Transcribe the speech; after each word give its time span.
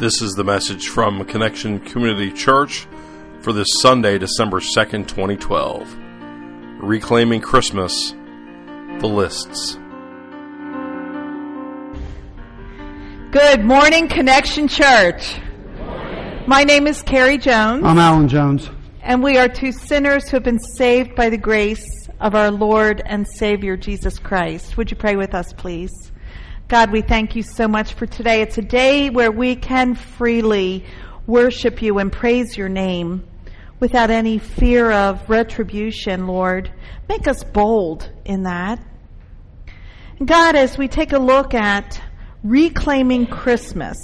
This 0.00 0.22
is 0.22 0.32
the 0.32 0.44
message 0.44 0.88
from 0.88 1.22
Connection 1.26 1.78
Community 1.78 2.32
Church 2.32 2.86
for 3.42 3.52
this 3.52 3.66
Sunday, 3.82 4.16
December 4.16 4.58
2nd, 4.58 5.06
2012. 5.06 5.94
Reclaiming 6.82 7.42
Christmas, 7.42 8.12
the 9.00 9.06
lists. 9.06 9.76
Good 13.30 13.62
morning, 13.66 14.08
Connection 14.08 14.68
Church. 14.68 15.36
My 16.46 16.64
name 16.64 16.86
is 16.86 17.02
Carrie 17.02 17.36
Jones, 17.36 17.84
I'm 17.84 17.98
Alan 17.98 18.26
Jones. 18.26 18.70
and 19.02 19.22
we 19.22 19.36
are 19.36 19.48
two 19.48 19.70
sinners 19.70 20.30
who 20.30 20.38
have 20.38 20.44
been 20.44 20.60
saved 20.60 21.14
by 21.14 21.28
the 21.28 21.36
grace 21.36 22.08
of 22.20 22.34
our 22.34 22.50
Lord 22.50 23.02
and 23.04 23.28
Savior 23.28 23.76
Jesus 23.76 24.18
Christ. 24.18 24.78
Would 24.78 24.90
you 24.90 24.96
pray 24.96 25.16
with 25.16 25.34
us, 25.34 25.52
please? 25.52 26.09
God, 26.70 26.92
we 26.92 27.02
thank 27.02 27.34
you 27.34 27.42
so 27.42 27.66
much 27.66 27.94
for 27.94 28.06
today. 28.06 28.42
It's 28.42 28.56
a 28.56 28.62
day 28.62 29.10
where 29.10 29.32
we 29.32 29.56
can 29.56 29.96
freely 29.96 30.84
worship 31.26 31.82
you 31.82 31.98
and 31.98 32.12
praise 32.12 32.56
your 32.56 32.68
name 32.68 33.24
without 33.80 34.08
any 34.08 34.38
fear 34.38 34.92
of 34.92 35.28
retribution, 35.28 36.28
Lord. 36.28 36.70
Make 37.08 37.26
us 37.26 37.42
bold 37.42 38.08
in 38.24 38.44
that. 38.44 38.80
God, 40.24 40.54
as 40.54 40.78
we 40.78 40.86
take 40.86 41.10
a 41.12 41.18
look 41.18 41.54
at 41.54 42.00
reclaiming 42.44 43.26
Christmas, 43.26 43.98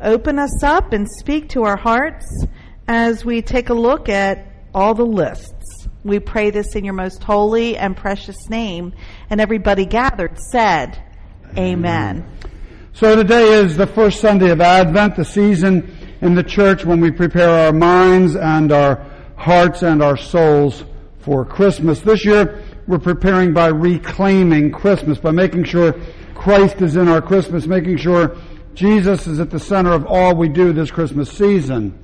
open 0.00 0.38
us 0.38 0.62
up 0.62 0.94
and 0.94 1.06
speak 1.06 1.50
to 1.50 1.64
our 1.64 1.76
hearts 1.76 2.46
as 2.88 3.26
we 3.26 3.42
take 3.42 3.68
a 3.68 3.74
look 3.74 4.08
at 4.08 4.46
all 4.74 4.94
the 4.94 5.04
lists. 5.04 5.86
We 6.02 6.18
pray 6.18 6.48
this 6.48 6.74
in 6.74 6.82
your 6.82 6.94
most 6.94 7.22
holy 7.22 7.76
and 7.76 7.94
precious 7.94 8.48
name. 8.48 8.94
And 9.28 9.38
everybody 9.38 9.84
gathered 9.84 10.38
said, 10.38 11.04
Amen. 11.56 12.24
So 12.92 13.16
today 13.16 13.54
is 13.54 13.76
the 13.76 13.86
first 13.86 14.20
Sunday 14.20 14.50
of 14.50 14.60
Advent, 14.60 15.16
the 15.16 15.24
season 15.24 15.96
in 16.20 16.34
the 16.34 16.42
church 16.44 16.84
when 16.84 17.00
we 17.00 17.10
prepare 17.10 17.66
our 17.66 17.72
minds 17.72 18.36
and 18.36 18.70
our 18.72 19.04
hearts 19.36 19.82
and 19.82 20.02
our 20.02 20.16
souls 20.16 20.84
for 21.20 21.44
Christmas. 21.44 22.00
This 22.00 22.24
year 22.24 22.62
we're 22.86 22.98
preparing 22.98 23.52
by 23.52 23.68
reclaiming 23.68 24.70
Christmas, 24.70 25.18
by 25.18 25.30
making 25.30 25.64
sure 25.64 25.94
Christ 26.34 26.82
is 26.82 26.96
in 26.96 27.08
our 27.08 27.22
Christmas, 27.22 27.66
making 27.66 27.96
sure 27.96 28.36
Jesus 28.74 29.26
is 29.26 29.40
at 29.40 29.50
the 29.50 29.60
center 29.60 29.92
of 29.92 30.06
all 30.06 30.34
we 30.36 30.48
do 30.48 30.72
this 30.72 30.90
Christmas 30.90 31.30
season. 31.30 31.98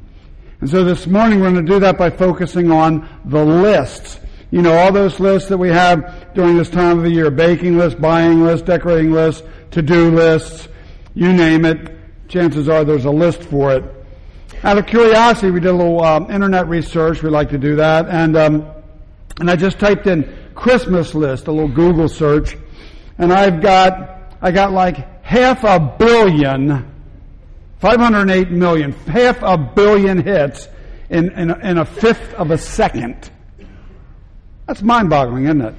And 0.60 0.68
so 0.68 0.82
this 0.82 1.06
morning 1.06 1.40
we're 1.40 1.52
going 1.52 1.66
to 1.66 1.72
do 1.72 1.80
that 1.80 1.98
by 1.98 2.10
focusing 2.10 2.70
on 2.70 3.08
the 3.26 3.44
lists. 3.44 4.18
You 4.50 4.62
know, 4.62 4.76
all 4.76 4.92
those 4.92 5.18
lists 5.18 5.48
that 5.48 5.58
we 5.58 5.68
have 5.68 6.32
during 6.34 6.56
this 6.56 6.70
time 6.70 6.98
of 6.98 7.04
the 7.04 7.10
year, 7.10 7.30
baking 7.30 7.76
lists, 7.76 7.98
buying 7.98 8.44
lists, 8.44 8.66
decorating 8.66 9.12
lists, 9.12 9.42
to-do 9.72 10.10
lists, 10.10 10.68
you 11.14 11.32
name 11.32 11.64
it. 11.64 11.92
Chances 12.28 12.68
are 12.68 12.84
there's 12.84 13.04
a 13.04 13.10
list 13.10 13.42
for 13.44 13.72
it. 13.74 13.84
Out 14.62 14.78
of 14.78 14.86
curiosity, 14.86 15.50
we 15.50 15.60
did 15.60 15.68
a 15.68 15.72
little 15.72 16.02
um, 16.02 16.30
internet 16.30 16.68
research. 16.68 17.22
We 17.22 17.30
like 17.30 17.50
to 17.50 17.58
do 17.58 17.76
that. 17.76 18.08
And, 18.08 18.36
um, 18.36 18.66
and 19.40 19.50
I 19.50 19.56
just 19.56 19.78
typed 19.78 20.06
in 20.06 20.32
Christmas 20.54 21.14
list, 21.14 21.46
a 21.46 21.52
little 21.52 21.68
Google 21.68 22.08
search. 22.08 22.56
And 23.18 23.32
I've 23.32 23.60
got, 23.60 24.34
I 24.40 24.50
got 24.50 24.72
like 24.72 25.24
half 25.24 25.64
a 25.64 25.78
billion 25.98 26.92
508 27.78 28.50
million, 28.50 28.92
half 28.92 29.42
a 29.42 29.56
billion 29.58 30.22
hits 30.22 30.68
in, 31.10 31.30
in, 31.32 31.50
in 31.60 31.78
a 31.78 31.84
fifth 31.84 32.32
of 32.34 32.50
a 32.50 32.58
second. 32.58 33.30
That's 34.66 34.82
mind-boggling, 34.82 35.44
isn't 35.44 35.60
it? 35.60 35.74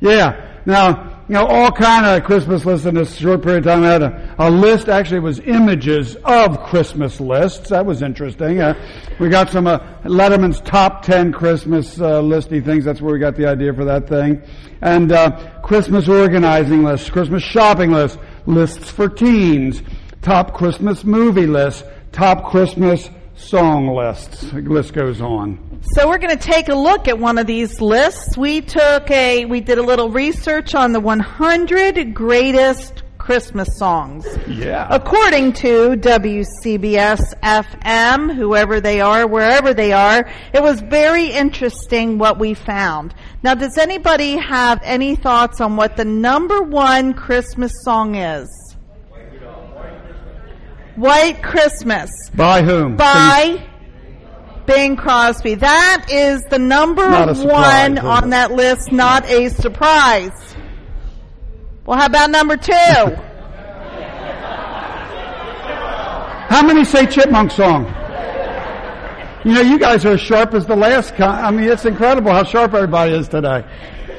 Yeah. 0.00 0.60
Now, 0.66 1.14
you 1.28 1.34
know, 1.34 1.46
all 1.46 1.72
kind 1.72 2.04
of 2.04 2.24
Christmas 2.24 2.66
lists 2.66 2.86
in 2.86 2.94
this 2.94 3.16
short 3.16 3.42
period 3.42 3.66
of 3.66 3.72
time. 3.72 3.82
I 3.82 3.88
had 3.88 4.02
a, 4.02 4.34
a 4.38 4.50
list, 4.50 4.88
actually 4.88 5.18
it 5.18 5.20
was 5.20 5.40
images 5.40 6.16
of 6.24 6.62
Christmas 6.64 7.18
lists. 7.18 7.70
That 7.70 7.86
was 7.86 8.02
interesting. 8.02 8.60
Uh, 8.60 8.74
we 9.18 9.30
got 9.30 9.50
some 9.50 9.66
uh, 9.66 9.78
Letterman's 10.04 10.60
top 10.60 11.02
10 11.02 11.32
Christmas 11.32 11.98
uh, 11.98 12.20
listy 12.20 12.62
things. 12.62 12.84
That's 12.84 13.00
where 13.00 13.14
we 13.14 13.18
got 13.18 13.36
the 13.36 13.46
idea 13.46 13.72
for 13.72 13.86
that 13.86 14.06
thing. 14.06 14.42
And 14.82 15.12
uh, 15.12 15.60
Christmas 15.62 16.08
organizing 16.08 16.82
lists, 16.82 17.08
Christmas 17.08 17.42
shopping 17.42 17.92
lists, 17.92 18.18
lists 18.44 18.90
for 18.90 19.08
teens, 19.08 19.82
top 20.20 20.52
Christmas 20.52 21.04
movie 21.04 21.46
lists, 21.46 21.84
top 22.12 22.50
Christmas 22.50 23.08
song 23.36 23.88
lists. 23.88 24.42
The 24.42 24.60
list 24.60 24.92
goes 24.92 25.20
on. 25.20 25.80
So 25.94 26.08
we're 26.08 26.18
going 26.18 26.36
to 26.36 26.42
take 26.42 26.68
a 26.68 26.74
look 26.74 27.08
at 27.08 27.18
one 27.18 27.38
of 27.38 27.46
these 27.46 27.80
lists. 27.80 28.36
We 28.36 28.60
took 28.60 29.10
a, 29.10 29.44
we 29.44 29.60
did 29.60 29.78
a 29.78 29.82
little 29.82 30.10
research 30.10 30.74
on 30.74 30.92
the 30.92 31.00
100 31.00 32.14
greatest 32.14 33.02
Christmas 33.18 33.78
songs. 33.78 34.26
Yeah. 34.46 34.86
According 34.90 35.54
to 35.54 35.96
WCBS 35.96 37.34
FM, 37.42 38.34
whoever 38.34 38.80
they 38.80 39.00
are, 39.00 39.26
wherever 39.26 39.72
they 39.72 39.92
are, 39.92 40.30
it 40.52 40.62
was 40.62 40.80
very 40.82 41.30
interesting 41.30 42.18
what 42.18 42.38
we 42.38 42.52
found. 42.52 43.14
Now, 43.42 43.54
does 43.54 43.78
anybody 43.78 44.36
have 44.36 44.78
any 44.82 45.16
thoughts 45.16 45.62
on 45.62 45.76
what 45.76 45.96
the 45.96 46.04
number 46.04 46.60
one 46.62 47.14
Christmas 47.14 47.72
song 47.82 48.14
is? 48.14 48.63
White 50.96 51.42
Christmas 51.42 52.10
By 52.34 52.62
whom? 52.62 52.96
by 52.96 53.66
Bing 54.66 54.96
Crosby. 54.96 55.56
That 55.56 56.06
is 56.10 56.42
the 56.50 56.58
number 56.58 57.02
surprise, 57.02 57.44
one 57.44 57.98
on 57.98 58.24
it? 58.24 58.30
that 58.30 58.52
list, 58.52 58.92
not 58.92 59.24
a 59.26 59.48
surprise. 59.50 60.30
Well, 61.84 61.98
how 61.98 62.06
about 62.06 62.30
number 62.30 62.56
two? 62.56 62.72
How 66.46 66.62
many 66.62 66.84
say 66.84 67.06
Chipmunk 67.06 67.50
song? 67.50 67.86
You 69.44 69.54
know, 69.54 69.60
you 69.60 69.78
guys 69.78 70.04
are 70.06 70.12
as 70.12 70.20
sharp 70.20 70.54
as 70.54 70.66
the 70.66 70.76
last. 70.76 71.16
Con- 71.16 71.44
I 71.44 71.50
mean, 71.50 71.68
it's 71.68 71.84
incredible 71.84 72.30
how 72.30 72.44
sharp 72.44 72.74
everybody 72.74 73.12
is 73.12 73.28
today. 73.28 73.64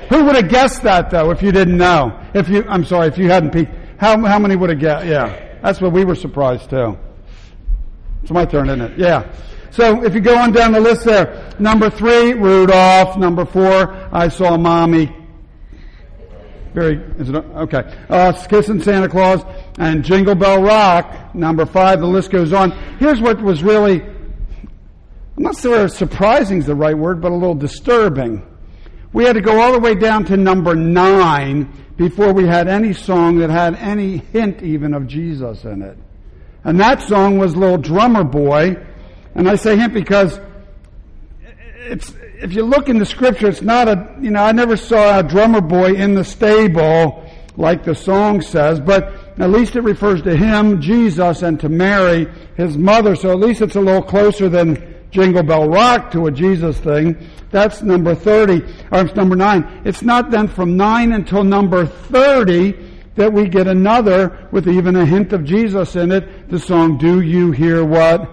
Who 0.09 0.25
would 0.25 0.35
have 0.35 0.49
guessed 0.49 0.83
that 0.83 1.09
though 1.11 1.31
if 1.31 1.41
you 1.41 1.51
didn't 1.51 1.77
know? 1.77 2.19
If 2.33 2.49
you, 2.49 2.65
I'm 2.67 2.83
sorry, 2.83 3.07
if 3.07 3.17
you 3.17 3.29
hadn't 3.29 3.51
peeked. 3.51 3.71
How, 3.97 4.19
how 4.25 4.37
many 4.37 4.55
would 4.55 4.69
have 4.69 4.79
guessed? 4.79 5.05
Yeah. 5.05 5.44
That's 5.65 5.81
what 5.81 5.93
we 5.93 6.05
were 6.05 6.13
surprised 6.13 6.69
too. 6.69 6.95
It's 8.21 8.29
my 8.29 8.45
turn, 8.45 8.69
isn't 8.69 8.81
it? 8.81 8.99
Yeah. 8.99 9.33
So 9.71 10.03
if 10.03 10.13
you 10.13 10.21
go 10.21 10.37
on 10.37 10.51
down 10.51 10.73
the 10.73 10.79
list 10.79 11.05
there, 11.05 11.51
number 11.57 11.89
three, 11.89 12.33
Rudolph. 12.33 13.17
Number 13.17 13.45
four, 13.45 13.91
I 14.11 14.27
saw 14.27 14.57
mommy. 14.57 15.11
Very, 16.75 16.97
is 17.17 17.29
it, 17.29 17.35
okay. 17.35 17.97
Uh, 18.07 18.31
Kissing 18.47 18.79
Santa 18.83 19.09
Claus 19.09 19.43
and 19.79 20.03
Jingle 20.03 20.35
Bell 20.35 20.61
Rock. 20.61 21.33
Number 21.33 21.65
five, 21.65 21.99
the 21.99 22.05
list 22.05 22.29
goes 22.29 22.53
on. 22.53 22.69
Here's 22.99 23.19
what 23.19 23.41
was 23.41 23.63
really, 23.63 24.03
I'm 24.03 24.13
not 25.43 25.57
sure 25.57 25.87
surprising 25.87 26.59
is 26.59 26.67
the 26.67 26.75
right 26.75 26.95
word, 26.95 27.21
but 27.21 27.31
a 27.31 27.35
little 27.35 27.55
disturbing. 27.55 28.45
We 29.15 29.23
had 29.23 29.35
to 29.35 29.41
go 29.41 29.61
all 29.61 29.71
the 29.71 29.79
way 29.79 29.95
down 29.95 30.25
to 30.25 30.35
number 30.35 30.75
nine 30.75 31.71
before 31.95 32.33
we 32.33 32.45
had 32.45 32.67
any 32.67 32.91
song 32.91 33.37
that 33.37 33.49
had 33.49 33.75
any 33.75 34.17
hint 34.17 34.61
even 34.61 34.93
of 34.93 35.07
Jesus 35.07 35.63
in 35.63 35.81
it. 35.81 35.97
And 36.65 36.77
that 36.81 37.01
song 37.01 37.37
was 37.37 37.55
Little 37.55 37.77
Drummer 37.77 38.25
Boy. 38.25 38.75
And 39.33 39.47
I 39.47 39.55
say 39.55 39.77
hint 39.77 39.93
because 39.93 40.37
it's, 41.77 42.13
if 42.41 42.51
you 42.51 42.63
look 42.63 42.89
in 42.89 42.97
the 42.97 43.05
scripture, 43.05 43.47
it's 43.47 43.61
not 43.61 43.87
a, 43.87 44.17
you 44.19 44.31
know, 44.31 44.43
I 44.43 44.51
never 44.51 44.75
saw 44.75 45.19
a 45.19 45.23
drummer 45.23 45.61
boy 45.61 45.93
in 45.93 46.13
the 46.13 46.25
stable 46.25 47.25
like 47.55 47.85
the 47.85 47.95
song 47.95 48.41
says, 48.41 48.81
but 48.81 49.13
at 49.37 49.49
least 49.49 49.77
it 49.77 49.81
refers 49.81 50.23
to 50.23 50.35
him, 50.35 50.81
Jesus, 50.81 51.41
and 51.41 51.57
to 51.61 51.69
Mary, 51.69 52.27
his 52.57 52.77
mother, 52.77 53.15
so 53.15 53.31
at 53.31 53.39
least 53.39 53.61
it's 53.61 53.77
a 53.77 53.79
little 53.79 54.03
closer 54.03 54.49
than 54.49 54.94
Jingle 55.15 55.43
Bell 55.43 55.69
Rock 55.69 56.11
to 56.11 56.27
a 56.27 56.31
Jesus 56.31 56.77
thing. 56.77 57.15
That's 57.49 57.81
number 57.81 58.13
30, 58.13 58.61
or 58.91 58.99
it's 58.99 59.15
number 59.15 59.37
9. 59.37 59.83
It's 59.85 60.01
not 60.01 60.29
then 60.29 60.49
from 60.49 60.75
9 60.75 61.13
until 61.13 61.45
number 61.45 61.85
30 61.85 62.73
that 63.15 63.31
we 63.31 63.47
get 63.47 63.65
another 63.65 64.49
with 64.51 64.67
even 64.67 64.97
a 64.97 65.05
hint 65.05 65.31
of 65.31 65.45
Jesus 65.45 65.95
in 65.95 66.11
it, 66.11 66.49
the 66.49 66.59
song, 66.59 66.97
Do 66.97 67.21
You 67.21 67.51
Hear 67.53 67.85
What 67.85 68.29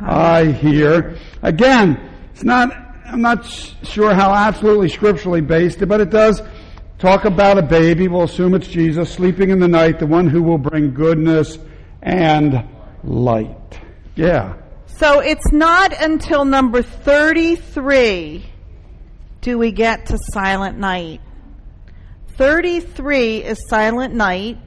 I 0.00 0.44
Hear? 0.44 1.18
Again, 1.42 1.98
it's 2.32 2.44
not, 2.44 2.70
I'm 3.06 3.22
not 3.22 3.44
sure 3.82 4.14
how 4.14 4.32
absolutely 4.32 4.88
scripturally 4.88 5.40
based, 5.40 5.82
it, 5.82 5.86
but 5.86 6.00
it 6.00 6.10
does 6.10 6.42
talk 7.00 7.24
about 7.24 7.58
a 7.58 7.62
baby. 7.62 8.06
We'll 8.06 8.22
assume 8.22 8.54
it's 8.54 8.68
Jesus 8.68 9.12
sleeping 9.12 9.50
in 9.50 9.58
the 9.58 9.66
night, 9.66 9.98
the 9.98 10.06
one 10.06 10.28
who 10.28 10.44
will 10.44 10.58
bring 10.58 10.94
goodness 10.94 11.58
and 12.02 12.64
light. 13.02 13.80
Yeah. 14.14 14.59
So 15.00 15.20
it's 15.20 15.50
not 15.50 15.98
until 15.98 16.44
number 16.44 16.82
33 16.82 18.44
do 19.40 19.56
we 19.56 19.72
get 19.72 20.04
to 20.08 20.18
Silent 20.30 20.76
Night. 20.76 21.22
33 22.36 23.38
is 23.38 23.66
Silent 23.66 24.12
Night. 24.12 24.58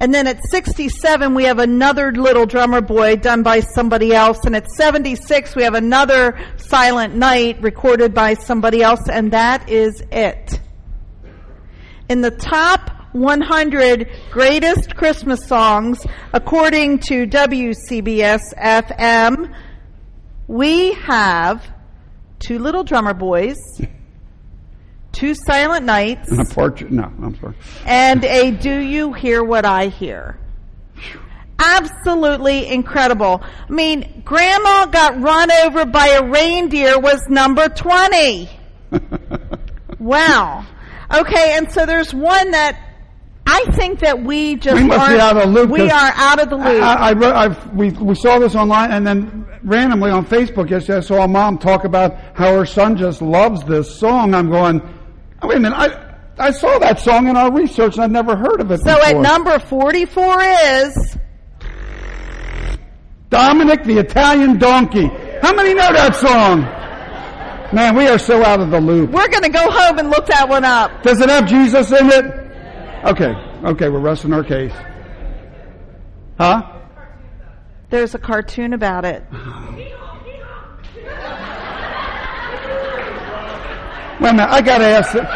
And 0.00 0.14
then 0.14 0.26
at 0.26 0.42
67, 0.46 1.34
we 1.34 1.44
have 1.44 1.58
another 1.58 2.10
little 2.10 2.46
drummer 2.46 2.80
boy 2.80 3.16
done 3.16 3.42
by 3.42 3.60
somebody 3.60 4.14
else. 4.14 4.38
And 4.46 4.56
at 4.56 4.66
76, 4.70 5.54
we 5.54 5.62
have 5.64 5.74
another 5.74 6.40
Silent 6.56 7.14
Night 7.14 7.60
recorded 7.60 8.14
by 8.14 8.32
somebody 8.32 8.82
else. 8.82 9.10
And 9.10 9.30
that 9.34 9.68
is 9.68 10.02
it. 10.10 10.58
In 12.08 12.22
the 12.22 12.30
top 12.30 13.12
100 13.12 14.08
greatest 14.30 14.96
Christmas 14.96 15.46
songs 15.46 16.06
according 16.32 17.00
to 17.00 17.26
WCBS 17.26 18.40
FM, 18.58 19.54
we 20.52 20.92
have 20.92 21.66
two 22.38 22.58
little 22.58 22.84
drummer 22.84 23.14
boys, 23.14 23.56
two 25.12 25.34
silent 25.34 25.86
nights, 25.86 26.30
And 26.30 26.40
a 26.40 26.44
portrait. 26.44 26.90
No, 26.92 27.04
I'm 27.04 27.34
sorry. 27.40 27.54
and 27.86 28.22
a 28.24 28.50
Do 28.50 28.78
You 28.78 29.14
Hear 29.14 29.42
What 29.42 29.64
I 29.64 29.86
Hear? 29.86 30.38
Absolutely 31.58 32.66
incredible. 32.68 33.40
I 33.42 33.72
mean, 33.72 34.22
Grandma 34.26 34.86
got 34.86 35.20
run 35.20 35.50
over 35.64 35.86
by 35.86 36.08
a 36.08 36.22
reindeer 36.22 36.98
was 36.98 37.20
number 37.28 37.68
20. 37.68 38.50
Wow. 39.98 40.66
Okay, 41.14 41.56
and 41.56 41.70
so 41.70 41.86
there's 41.86 42.12
one 42.12 42.50
that 42.50 42.76
I 43.46 43.64
think 43.76 44.00
that 44.00 44.20
we 44.20 44.56
just 44.56 44.74
We 44.82 44.88
must 44.88 45.12
be 45.12 45.20
out 45.20 45.36
of 45.36 45.42
the 45.44 45.48
loop, 45.60 45.70
We 45.70 45.88
are 45.90 46.12
out 46.16 46.40
of 46.40 46.50
the 46.50 46.56
loop. 46.56 46.66
I, 46.66 47.12
I, 47.12 47.44
I've, 47.44 47.72
we, 47.72 47.90
we 47.90 48.16
saw 48.16 48.40
this 48.40 48.56
online, 48.56 48.90
and 48.90 49.06
then 49.06 49.41
randomly 49.64 50.10
on 50.10 50.26
Facebook 50.26 50.70
yesterday, 50.70 50.98
I 50.98 51.00
saw 51.00 51.24
a 51.24 51.28
mom 51.28 51.58
talk 51.58 51.84
about 51.84 52.16
how 52.34 52.56
her 52.56 52.66
son 52.66 52.96
just 52.96 53.22
loves 53.22 53.64
this 53.64 53.98
song. 53.98 54.34
I'm 54.34 54.50
going, 54.50 54.80
oh, 55.42 55.48
wait 55.48 55.58
a 55.58 55.60
minute, 55.60 55.76
I, 55.76 56.16
I 56.38 56.50
saw 56.50 56.78
that 56.78 57.00
song 57.00 57.28
in 57.28 57.36
our 57.36 57.52
research, 57.52 57.94
and 57.94 58.04
I'd 58.04 58.10
never 58.10 58.36
heard 58.36 58.60
of 58.60 58.70
it 58.70 58.78
so 58.78 58.96
before. 58.96 59.02
at 59.02 59.16
number 59.16 59.58
44 59.58 60.42
is 60.42 61.16
Dominic 63.30 63.84
the 63.84 63.98
Italian 63.98 64.58
Donkey. 64.58 65.06
How 65.40 65.54
many 65.54 65.74
know 65.74 65.92
that 65.92 66.16
song? 66.16 66.62
Man, 67.74 67.96
we 67.96 68.06
are 68.06 68.18
so 68.18 68.44
out 68.44 68.60
of 68.60 68.70
the 68.70 68.80
loop. 68.80 69.10
we're 69.10 69.28
going 69.28 69.44
to 69.44 69.48
go 69.48 69.70
home 69.70 69.98
and 69.98 70.10
look 70.10 70.26
that 70.26 70.48
one 70.48 70.64
up. 70.64 71.02
Does 71.02 71.20
it 71.20 71.30
have 71.30 71.46
Jesus 71.46 71.90
in 71.90 72.10
it? 72.10 72.24
Okay, 73.04 73.32
okay, 73.64 73.88
we're 73.88 73.98
resting 73.98 74.32
our 74.34 74.44
case. 74.44 74.72
Huh? 76.38 76.71
There's 77.92 78.14
a 78.14 78.18
cartoon 78.18 78.72
about 78.72 79.04
it. 79.04 79.22
Wait 79.30 79.92
a 84.18 84.32
minute, 84.32 84.48
I 84.48 84.62
gotta 84.62 84.86
ask. 84.86 85.12
This. 85.12 85.26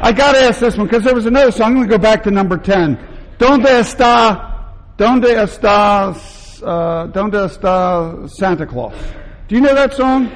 I 0.00 0.12
gotta 0.12 0.38
ask 0.38 0.60
this 0.60 0.76
one 0.76 0.86
because 0.86 1.02
there 1.02 1.16
was 1.16 1.26
another 1.26 1.50
song. 1.50 1.72
I'm 1.72 1.74
gonna 1.78 1.88
go 1.88 1.98
back 1.98 2.22
to 2.22 2.30
number 2.30 2.58
ten. 2.58 2.96
Donde 3.38 3.66
está? 3.66 4.70
Donde 4.98 5.24
está? 5.24 6.14
Uh, 6.62 7.06
donde 7.08 7.34
está 7.34 8.30
Santa 8.30 8.64
Claus? 8.64 8.94
Do 9.48 9.56
you 9.56 9.60
know 9.60 9.74
that 9.74 9.94
song? 9.94 10.30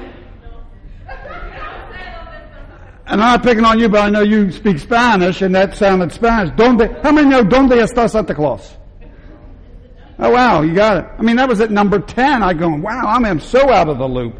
And 3.05 3.21
I'm 3.21 3.31
not 3.31 3.43
picking 3.43 3.63
on 3.63 3.79
you, 3.79 3.87
but 3.87 4.01
I 4.01 4.09
know 4.09 4.23
you 4.23 4.51
speak 4.51 4.77
Spanish, 4.77 5.41
and 5.41 5.55
that 5.55 5.73
sounded 5.77 6.11
Spanish. 6.11 6.53
Donde? 6.57 7.01
How 7.01 7.13
many 7.13 7.29
know 7.29 7.45
Donde 7.45 7.71
está 7.71 8.09
Santa 8.09 8.35
Claus? 8.35 8.77
Oh 10.23 10.29
wow, 10.31 10.61
you 10.61 10.73
got 10.73 10.97
it. 10.97 11.05
I 11.19 11.21
mean, 11.21 11.35
that 11.35 11.49
was 11.49 11.59
at 11.59 11.69
number 11.69 11.99
ten. 11.99 12.41
I 12.41 12.53
go, 12.53 12.69
wow, 12.69 13.03
I 13.05 13.29
am 13.29 13.39
so 13.41 13.69
out 13.71 13.89
of 13.89 13.97
the 13.97 14.07
loop. 14.07 14.39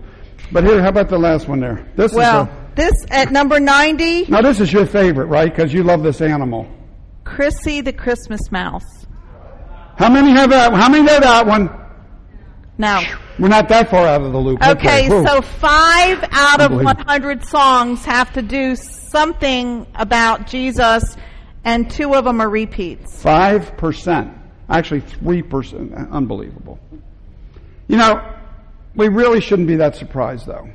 But 0.51 0.63
here, 0.63 0.81
how 0.81 0.89
about 0.89 1.09
the 1.09 1.17
last 1.19 1.47
one 1.49 1.59
there? 1.59 1.85
This 1.97 2.11
is 2.11 2.17
Well, 2.17 2.43
a, 2.43 2.75
this 2.75 3.05
at 3.09 3.31
number 3.31 3.59
90, 3.59 4.27
now 4.27 4.41
this 4.41 4.59
is 4.59 4.71
your 4.71 4.85
favorite, 4.85 5.25
right? 5.25 5.53
Because 5.53 5.73
you 5.73 5.83
love 5.83 6.01
this 6.03 6.21
animal. 6.21 6.67
Chrissy 7.25 7.81
the 7.81 7.91
Christmas 7.93 8.51
Mouse. 8.51 9.05
How 9.97 10.09
many 10.09 10.31
have 10.31 10.49
that? 10.51 10.73
How 10.73 10.89
many 10.89 11.03
know 11.03 11.19
that 11.19 11.45
one? 11.45 11.69
Now, 12.77 13.01
We're 13.37 13.49
not 13.49 13.67
that 13.69 13.89
far 13.89 14.07
out 14.07 14.21
of 14.21 14.31
the 14.31 14.39
loop. 14.39 14.65
okay, 14.65 15.07
Whoa. 15.09 15.25
so 15.25 15.41
five 15.41 16.23
out 16.31 16.61
of 16.61 16.71
100 16.71 17.45
songs 17.45 18.03
have 18.05 18.31
to 18.33 18.41
do 18.41 18.75
something 18.75 19.85
about 19.95 20.47
Jesus, 20.47 21.15
and 21.63 21.89
two 21.91 22.15
of 22.15 22.25
them 22.25 22.41
are 22.41 22.49
repeats. 22.49 23.21
Five 23.21 23.77
percent. 23.77 24.33
Actually, 24.73 25.01
three 25.01 25.43
percent. 25.43 25.93
Unbelievable. 25.93 26.79
You 27.87 27.97
know, 27.97 28.33
we 28.95 29.07
really 29.07 29.39
shouldn't 29.39 29.67
be 29.67 29.75
that 29.75 29.95
surprised, 29.95 30.47
though. 30.47 30.67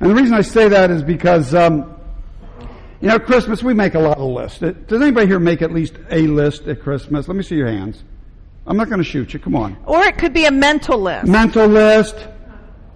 And 0.00 0.10
the 0.10 0.14
reason 0.14 0.34
I 0.34 0.40
say 0.40 0.66
that 0.68 0.90
is 0.90 1.02
because, 1.02 1.54
um, 1.54 1.94
you 3.02 3.08
know, 3.08 3.18
Christmas 3.18 3.62
we 3.62 3.74
make 3.74 3.94
a 3.94 3.98
lot 3.98 4.16
of 4.16 4.24
lists. 4.24 4.60
Does 4.60 5.02
anybody 5.02 5.26
here 5.26 5.38
make 5.38 5.60
at 5.60 5.70
least 5.70 5.94
a 6.10 6.26
list 6.26 6.66
at 6.66 6.80
Christmas? 6.80 7.28
Let 7.28 7.36
me 7.36 7.42
see 7.42 7.56
your 7.56 7.68
hands. 7.68 8.02
I'm 8.66 8.78
not 8.78 8.88
going 8.88 8.98
to 8.98 9.04
shoot 9.04 9.34
you. 9.34 9.38
Come 9.38 9.54
on. 9.54 9.76
Or 9.84 10.02
it 10.04 10.16
could 10.16 10.32
be 10.32 10.46
a 10.46 10.50
mental 10.50 10.98
list. 10.98 11.26
mental 11.26 11.66
list, 11.66 12.16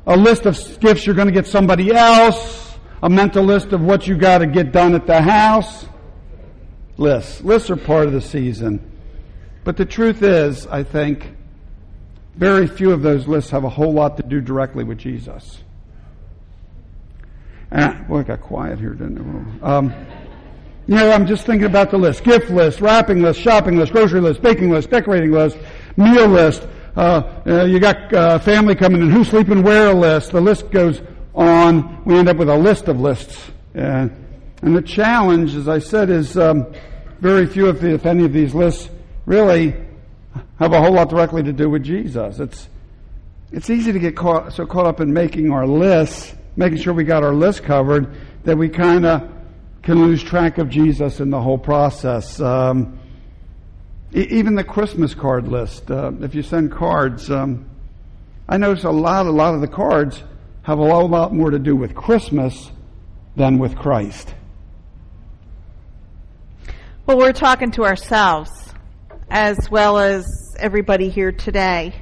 a 0.07 0.17
list 0.17 0.47
of 0.47 0.81
gifts 0.81 1.05
you're 1.05 1.15
going 1.15 1.29
to 1.29 1.35
get 1.35 1.47
somebody 1.47 1.93
else, 1.95 2.79
a 3.03 3.11
mental 3.11 3.45
list 3.45 3.73
of 3.73 3.83
what 3.83 4.07
you 4.07 4.17
got 4.17 4.39
to 4.39 4.47
get 4.47 4.73
done 4.73 4.95
at 4.95 5.07
the 5.07 5.21
house. 5.21 5.85
Lists. 6.97 7.43
Lists 7.43 7.69
are 7.69 7.77
part 7.77 8.07
of 8.07 8.15
the 8.15 8.23
season. 8.23 8.90
But 9.65 9.77
the 9.77 9.85
truth 9.85 10.23
is, 10.23 10.67
I 10.67 10.83
think, 10.83 11.35
very 12.35 12.67
few 12.67 12.93
of 12.93 13.03
those 13.03 13.29
lists 13.29 13.51
have 13.51 13.65
a 13.65 13.69
whole 13.69 13.93
lot 13.93 14.17
to 14.17 14.23
do 14.23 14.41
directly 14.41 14.85
with 14.85 14.99
Jesus. 14.99 15.63
And, 17.71 18.09
boy, 18.09 18.21
it 18.21 18.27
got 18.27 18.41
quiet 18.41 18.79
here, 18.79 18.95
didn't 18.95 19.19
it? 19.19 19.65
Um, 19.65 19.95
you 20.87 20.97
know, 20.97 21.13
I'm 21.13 21.27
just 21.27 21.47
thinking 21.47 21.67
about 21.67 21.91
the 21.91 21.99
list. 21.99 22.25
Gift 22.25 22.51
list, 22.51 22.81
wrapping 22.81 23.23
list, 23.23 23.41
shopping 23.41 23.77
list, 23.77 23.93
grocery 23.93 24.21
list, 24.21 24.43
baking 24.43 24.71
list, 24.71 24.91
decorating 24.91 25.31
list, 25.31 25.57
meal 25.97 26.27
list. 26.27 26.67
Uh, 26.97 27.43
uh, 27.47 27.65
you 27.65 27.79
got 27.79 28.13
uh, 28.13 28.39
family 28.41 28.75
coming 28.75 29.01
in, 29.01 29.11
who's 29.11 29.29
sleeping 29.29 29.63
where 29.63 29.95
list. 29.95 30.33
The 30.33 30.41
list 30.41 30.71
goes 30.71 31.01
on. 31.35 32.03
We 32.05 32.17
end 32.17 32.29
up 32.29 32.39
with 32.39 32.49
a 32.49 32.57
list 32.57 32.89
of 32.89 32.99
lists. 32.99 33.51
Uh, 33.77 34.09
and 34.63 34.77
the 34.77 34.83
challenge, 34.83 35.55
as 35.55 35.69
I 35.69 35.79
said, 35.79 36.11
is 36.11 36.37
um, 36.37 36.67
very 37.21 37.47
few, 37.47 37.69
of 37.69 37.81
the, 37.81 37.95
if 37.95 38.05
any 38.05 38.25
of 38.25 38.33
these 38.33 38.55
lists, 38.55 38.91
really 39.31 39.77
have 40.59 40.73
a 40.73 40.81
whole 40.81 40.93
lot 40.93 41.09
directly 41.09 41.41
to 41.45 41.53
do 41.53 41.71
with 41.71 41.85
Jesus. 41.85 42.41
It's 42.41 42.69
it's 43.53 43.71
easy 43.71 43.93
to 43.93 43.99
get 43.99 44.17
caught, 44.17 44.53
so 44.53 44.67
caught 44.67 44.87
up 44.87 45.01
in 45.01 45.13
making 45.13 45.51
our 45.53 45.67
lists, 45.67 46.35
making 46.57 46.79
sure 46.79 46.93
we 46.93 47.05
got 47.05 47.25
our 47.25 47.33
list 47.33 47.63
covered, 47.63 48.15
that 48.45 48.57
we 48.57 48.69
kind 48.69 49.07
of 49.07 49.29
can 49.83 50.01
lose 50.01 50.23
track 50.23 50.59
of 50.59 50.69
Jesus 50.69 51.21
in 51.21 51.31
the 51.31 51.41
whole 51.41 51.59
process. 51.59 52.41
Um, 52.41 53.01
e- 54.15 54.27
even 54.31 54.55
the 54.55 54.65
Christmas 54.65 55.15
card 55.15 55.49
list. 55.49 55.91
Uh, 55.91 56.13
if 56.21 56.35
you 56.35 56.43
send 56.43 56.71
cards, 56.71 57.29
um, 57.31 57.69
I 58.49 58.57
notice 58.57 58.85
a 58.85 58.91
lot, 58.91 59.27
a 59.27 59.31
lot 59.31 59.55
of 59.55 59.61
the 59.61 59.69
cards 59.69 60.23
have 60.63 60.79
a 60.79 60.83
lot, 60.83 61.11
lot 61.11 61.35
more 61.35 61.51
to 61.51 61.59
do 61.59 61.75
with 61.75 61.95
Christmas 61.95 62.71
than 63.35 63.59
with 63.59 63.75
Christ. 63.77 64.33
Well, 67.07 67.19
we're 67.19 67.33
talking 67.33 67.73
to 67.73 67.85
ourselves 67.85 68.70
as 69.31 69.71
well 69.71 69.99
as 69.99 70.27
everybody 70.59 71.09
here 71.09 71.33
today. 71.33 71.95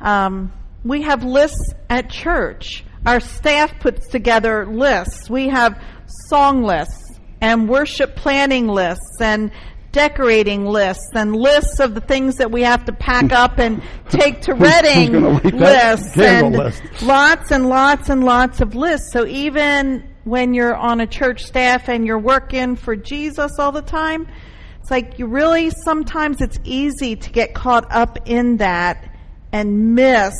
Um, 0.00 0.52
we 0.84 1.02
have 1.02 1.22
lists 1.22 1.72
at 1.88 2.10
church. 2.10 2.84
Our 3.06 3.20
staff 3.20 3.78
puts 3.80 4.08
together 4.08 4.66
lists. 4.66 5.30
We 5.30 5.48
have 5.48 5.82
song 6.28 6.64
lists 6.64 7.18
and 7.40 7.68
worship 7.68 8.16
planning 8.16 8.66
lists 8.66 9.20
and 9.20 9.52
decorating 9.92 10.64
lists 10.64 11.10
and 11.14 11.36
lists 11.36 11.78
of 11.78 11.94
the 11.94 12.00
things 12.00 12.36
that 12.36 12.50
we 12.50 12.62
have 12.62 12.84
to 12.86 12.92
pack 12.92 13.30
up 13.32 13.58
and 13.58 13.82
take 14.08 14.40
to 14.42 14.54
Reading 14.54 15.12
gonna 15.12 15.28
light 15.30 15.42
that 15.42 16.00
lists 16.00 16.18
and 16.18 16.56
list? 16.56 17.02
lots 17.02 17.50
and 17.52 17.68
lots 17.68 18.08
and 18.08 18.24
lots 18.24 18.60
of 18.60 18.74
lists. 18.74 19.12
So 19.12 19.26
even 19.26 20.08
when 20.24 20.54
you're 20.54 20.74
on 20.74 21.00
a 21.00 21.06
church 21.06 21.44
staff 21.44 21.88
and 21.88 22.06
you're 22.06 22.18
working 22.18 22.74
for 22.76 22.96
Jesus 22.96 23.58
all 23.58 23.72
the 23.72 23.82
time, 23.82 24.28
it's 24.82 24.90
like 24.90 25.16
you 25.20 25.26
really 25.26 25.70
sometimes 25.70 26.40
it's 26.40 26.58
easy 26.64 27.14
to 27.14 27.30
get 27.30 27.54
caught 27.54 27.86
up 27.92 28.18
in 28.28 28.56
that 28.56 29.16
and 29.52 29.94
miss 29.94 30.34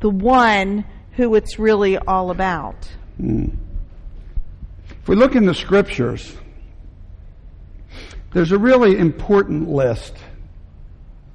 the 0.00 0.10
one 0.10 0.84
who 1.12 1.34
it's 1.34 1.58
really 1.58 1.96
all 1.96 2.30
about. 2.30 2.90
If 3.18 5.08
we 5.08 5.16
look 5.16 5.34
in 5.34 5.46
the 5.46 5.54
scriptures, 5.54 6.36
there's 8.34 8.52
a 8.52 8.58
really 8.58 8.98
important 8.98 9.70
list 9.70 10.14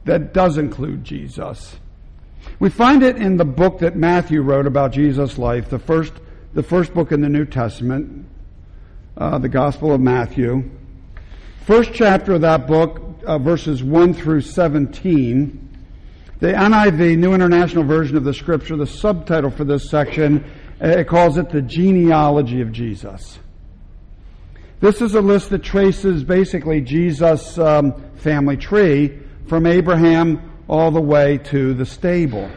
that 0.04 0.32
does 0.32 0.60
include 0.60 1.04
Jesus. 1.04 1.78
We 2.60 2.70
find 2.70 3.02
it 3.02 3.16
in 3.16 3.38
the 3.38 3.46
book 3.46 3.80
that 3.80 3.96
Matthew 3.96 4.44
wrote 4.44 4.68
about 4.68 4.92
Jesus' 4.92 5.40
life, 5.40 5.72
the 5.72 5.80
first, 5.80 6.14
the 6.54 6.62
first 6.62 6.94
book 6.94 7.12
in 7.12 7.22
the 7.22 7.30
New 7.30 7.46
Testament, 7.46 8.28
uh, 9.18 9.40
the 9.40 9.50
Gospel 9.50 9.96
of 9.96 10.00
Matthew. 10.00 10.70
First 11.66 11.94
chapter 11.96 12.34
of 12.34 12.42
that 12.42 12.68
book, 12.68 13.02
uh, 13.26 13.40
verses 13.40 13.84
1 13.84 14.14
through 14.14 14.42
17. 14.42 15.68
The 16.40 16.52
NIV, 16.54 17.18
New 17.18 17.34
International 17.34 17.84
Version 17.84 18.18
of 18.18 18.24
the 18.24 18.36
Scripture, 18.36 18.78
the 18.78 18.86
subtitle 18.86 19.50
for 19.50 19.64
this 19.64 19.90
section, 19.90 20.46
uh, 20.80 20.90
it 20.90 21.08
calls 21.08 21.40
it 21.40 21.50
the 21.50 21.64
genealogy 21.64 22.62
of 22.62 22.72
Jesus. 22.72 23.40
This 24.80 25.02
is 25.02 25.16
a 25.16 25.22
list 25.22 25.50
that 25.50 25.64
traces 25.64 26.24
basically 26.24 26.82
Jesus' 26.82 27.58
um, 27.58 28.00
family 28.18 28.58
tree 28.58 29.18
from 29.48 29.66
Abraham 29.66 30.52
all 30.68 30.92
the 30.92 31.02
way 31.02 31.40
to 31.46 31.74
the 31.74 31.88
stable. 31.88 32.48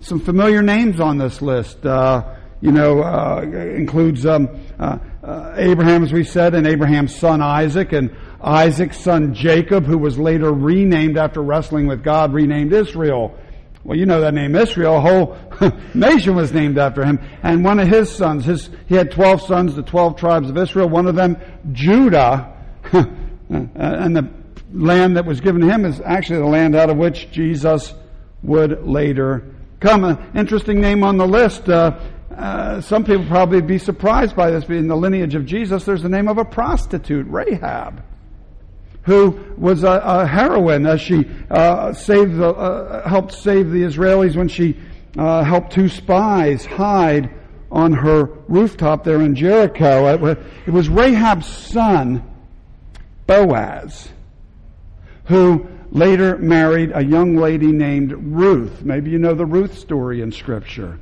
Some 0.00 0.20
familiar 0.20 0.60
names 0.60 1.00
on 1.00 1.16
this 1.16 1.40
list, 1.40 1.86
uh, 1.86 2.34
you 2.60 2.72
know, 2.72 3.02
uh, 3.02 3.40
includes 3.40 4.26
um, 4.26 4.50
uh, 4.78 4.98
uh, 5.22 5.54
Abraham, 5.56 6.02
as 6.02 6.12
we 6.12 6.24
said, 6.24 6.54
and 6.54 6.66
Abraham's 6.66 7.14
son 7.14 7.42
Isaac, 7.42 7.92
and 7.92 8.14
Isaac's 8.40 8.98
son 8.98 9.34
Jacob, 9.34 9.84
who 9.84 9.98
was 9.98 10.18
later 10.18 10.52
renamed 10.52 11.18
after 11.18 11.42
wrestling 11.42 11.86
with 11.86 12.02
God, 12.02 12.32
renamed 12.32 12.72
Israel. 12.72 13.36
Well, 13.84 13.98
you 13.98 14.06
know 14.06 14.20
that 14.20 14.34
name 14.34 14.56
Israel. 14.56 14.96
A 14.96 15.00
whole 15.00 15.38
nation 15.94 16.34
was 16.34 16.52
named 16.52 16.78
after 16.78 17.04
him. 17.04 17.18
And 17.42 17.64
one 17.64 17.78
of 17.78 17.88
his 17.88 18.10
sons, 18.10 18.44
his, 18.44 18.70
he 18.86 18.94
had 18.94 19.10
12 19.10 19.42
sons, 19.42 19.74
the 19.74 19.82
12 19.82 20.16
tribes 20.16 20.50
of 20.50 20.56
Israel. 20.56 20.88
One 20.88 21.06
of 21.06 21.14
them, 21.14 21.38
Judah. 21.72 22.56
and 22.92 24.16
the 24.16 24.30
land 24.72 25.16
that 25.16 25.24
was 25.24 25.40
given 25.40 25.62
to 25.62 25.66
him 25.66 25.84
is 25.84 26.00
actually 26.02 26.40
the 26.40 26.46
land 26.46 26.76
out 26.76 26.90
of 26.90 26.96
which 26.96 27.30
Jesus 27.30 27.94
would 28.42 28.86
later 28.86 29.54
come. 29.80 30.04
An 30.04 30.18
interesting 30.34 30.80
name 30.80 31.02
on 31.02 31.16
the 31.16 31.26
list. 31.26 31.68
Uh, 31.68 31.98
uh, 32.36 32.80
some 32.80 33.04
people 33.04 33.26
probably 33.26 33.60
be 33.60 33.78
surprised 33.78 34.36
by 34.36 34.50
this, 34.50 34.64
but 34.64 34.76
in 34.76 34.88
the 34.88 34.96
lineage 34.96 35.34
of 35.34 35.46
Jesus, 35.46 35.84
there's 35.84 36.02
the 36.02 36.08
name 36.08 36.28
of 36.28 36.38
a 36.38 36.44
prostitute, 36.44 37.26
Rahab 37.28 38.02
who 39.02 39.54
was 39.56 39.82
a, 39.82 40.00
a 40.04 40.26
heroine 40.26 40.86
as 40.86 41.00
she 41.00 41.26
uh, 41.50 41.92
saved 41.92 42.36
the, 42.36 42.48
uh, 42.48 43.08
helped 43.08 43.32
save 43.32 43.70
the 43.70 43.82
Israelis 43.82 44.36
when 44.36 44.48
she 44.48 44.76
uh, 45.16 45.42
helped 45.42 45.72
two 45.72 45.88
spies 45.88 46.64
hide 46.64 47.30
on 47.70 47.92
her 47.92 48.24
rooftop 48.48 49.04
there 49.04 49.22
in 49.22 49.34
Jericho. 49.34 50.06
It 50.66 50.70
was 50.70 50.88
Rahab's 50.88 51.46
son, 51.46 52.22
Boaz, 53.26 54.08
who 55.24 55.68
later 55.90 56.36
married 56.38 56.92
a 56.94 57.04
young 57.04 57.36
lady 57.36 57.72
named 57.72 58.12
Ruth. 58.12 58.82
Maybe 58.82 59.10
you 59.10 59.18
know 59.18 59.34
the 59.34 59.46
Ruth 59.46 59.78
story 59.78 60.20
in 60.20 60.32
Scripture. 60.32 60.98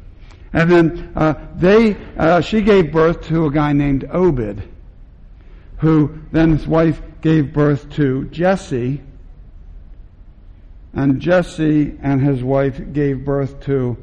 And 0.52 0.70
then 0.70 1.12
uh, 1.14 1.34
they, 1.56 1.96
uh, 2.16 2.40
she 2.40 2.62
gave 2.62 2.92
birth 2.92 3.22
to 3.28 3.46
a 3.46 3.50
guy 3.50 3.72
named 3.72 4.08
Obed, 4.10 4.62
who 5.78 6.20
then 6.32 6.56
his 6.56 6.66
wife 6.66 7.00
gave 7.20 7.52
birth 7.52 7.90
to 7.90 8.24
Jesse, 8.26 9.02
and 10.94 11.20
Jesse 11.20 11.96
and 12.02 12.22
his 12.22 12.42
wife 12.42 12.80
gave 12.92 13.24
birth 13.24 13.60
to 13.64 13.96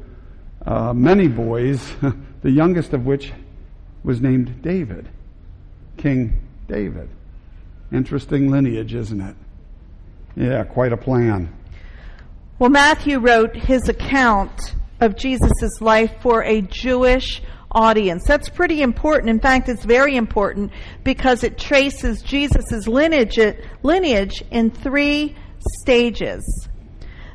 uh, 0.64 0.92
many 0.92 1.28
boys, 1.28 1.92
the 2.42 2.50
youngest 2.50 2.92
of 2.92 3.04
which 3.06 3.32
was 4.04 4.20
named 4.20 4.62
David, 4.62 5.08
King 5.96 6.40
David. 6.68 7.08
Interesting 7.92 8.50
lineage, 8.50 8.94
isn't 8.94 9.20
it? 9.20 9.36
Yeah, 10.36 10.64
quite 10.64 10.92
a 10.92 10.96
plan. 10.96 11.52
Well, 12.58 12.70
Matthew 12.70 13.18
wrote 13.18 13.54
his 13.54 13.88
account 13.88 14.74
of 15.00 15.16
Jesus' 15.16 15.80
life 15.80 16.12
for 16.20 16.42
a 16.42 16.62
Jewish 16.62 17.42
audience. 17.70 18.24
That's 18.24 18.48
pretty 18.48 18.82
important. 18.82 19.30
In 19.30 19.40
fact, 19.40 19.68
it's 19.68 19.84
very 19.84 20.16
important 20.16 20.72
because 21.04 21.44
it 21.44 21.58
traces 21.58 22.22
Jesus' 22.22 22.88
lineage, 22.88 23.38
lineage 23.82 24.42
in 24.50 24.70
three 24.70 25.36
stages. 25.82 26.68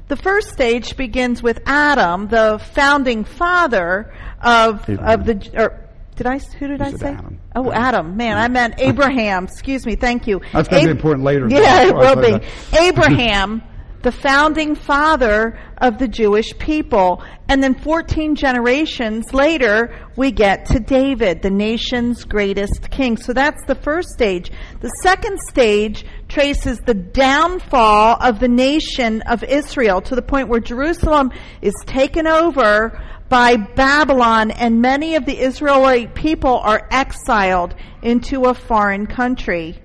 The 0.08 0.18
first 0.18 0.50
stage 0.50 0.98
begins 0.98 1.42
with 1.42 1.62
Adam, 1.66 2.28
the 2.28 2.60
founding 2.74 3.24
father 3.24 4.14
of, 4.42 4.90
of 4.90 5.26
the, 5.26 5.52
or, 5.56 5.90
did 6.16 6.28
I, 6.28 6.40
who 6.40 6.68
did 6.68 6.82
I 6.82 6.92
say? 6.92 7.10
Adam. 7.10 7.40
Oh, 7.56 7.72
Adam. 7.72 8.18
Man, 8.18 8.38
I 8.38 8.48
meant 8.48 8.76
Abraham. 8.80 9.46
Excuse 9.46 9.86
me. 9.86 9.96
Thank 9.96 10.28
you. 10.28 10.42
That's 10.52 10.68
going 10.68 10.84
to 10.84 10.88
be 10.88 10.92
important 10.92 11.24
later. 11.24 11.48
Yeah, 11.48 11.84
it 11.84 11.96
will 11.96 12.16
be. 12.16 12.46
Abraham 12.78 13.64
the 14.04 14.12
founding 14.12 14.76
father 14.76 15.60
of 15.78 15.98
the 15.98 16.08
Jewish 16.08 16.58
people. 16.58 17.24
And 17.48 17.62
then 17.62 17.76
14 17.76 18.36
generations 18.36 19.34
later, 19.34 19.96
we 20.16 20.32
get 20.32 20.66
to 20.68 20.80
David, 20.80 21.42
the 21.42 21.50
nation's 21.50 22.24
greatest 22.24 22.90
king. 22.90 23.18
So 23.18 23.34
that's 23.34 23.64
the 23.66 23.76
first 23.76 24.10
stage. 24.10 24.52
The 24.80 24.90
second 25.02 25.40
stage 25.50 26.06
traces 26.28 26.80
the 26.80 26.94
downfall 26.94 28.18
of 28.22 28.40
the 28.40 28.48
nation 28.48 29.22
of 29.24 29.44
Israel 29.44 30.02
to 30.02 30.16
the 30.16 30.22
point 30.22 30.48
where 30.48 30.60
Jerusalem 30.60 31.32
is 31.62 31.74
taken 31.86 32.28
over 32.28 33.00
by 33.30 33.56
Babylon 33.56 34.52
and 34.52 34.82
many 34.82 35.16
of 35.16 35.26
the 35.26 35.38
Israelite 35.38 36.14
people 36.16 36.58
are 36.58 36.88
exiled 36.92 37.76
into 38.02 38.46
a 38.46 38.54
foreign 38.54 39.08
country. 39.08 39.82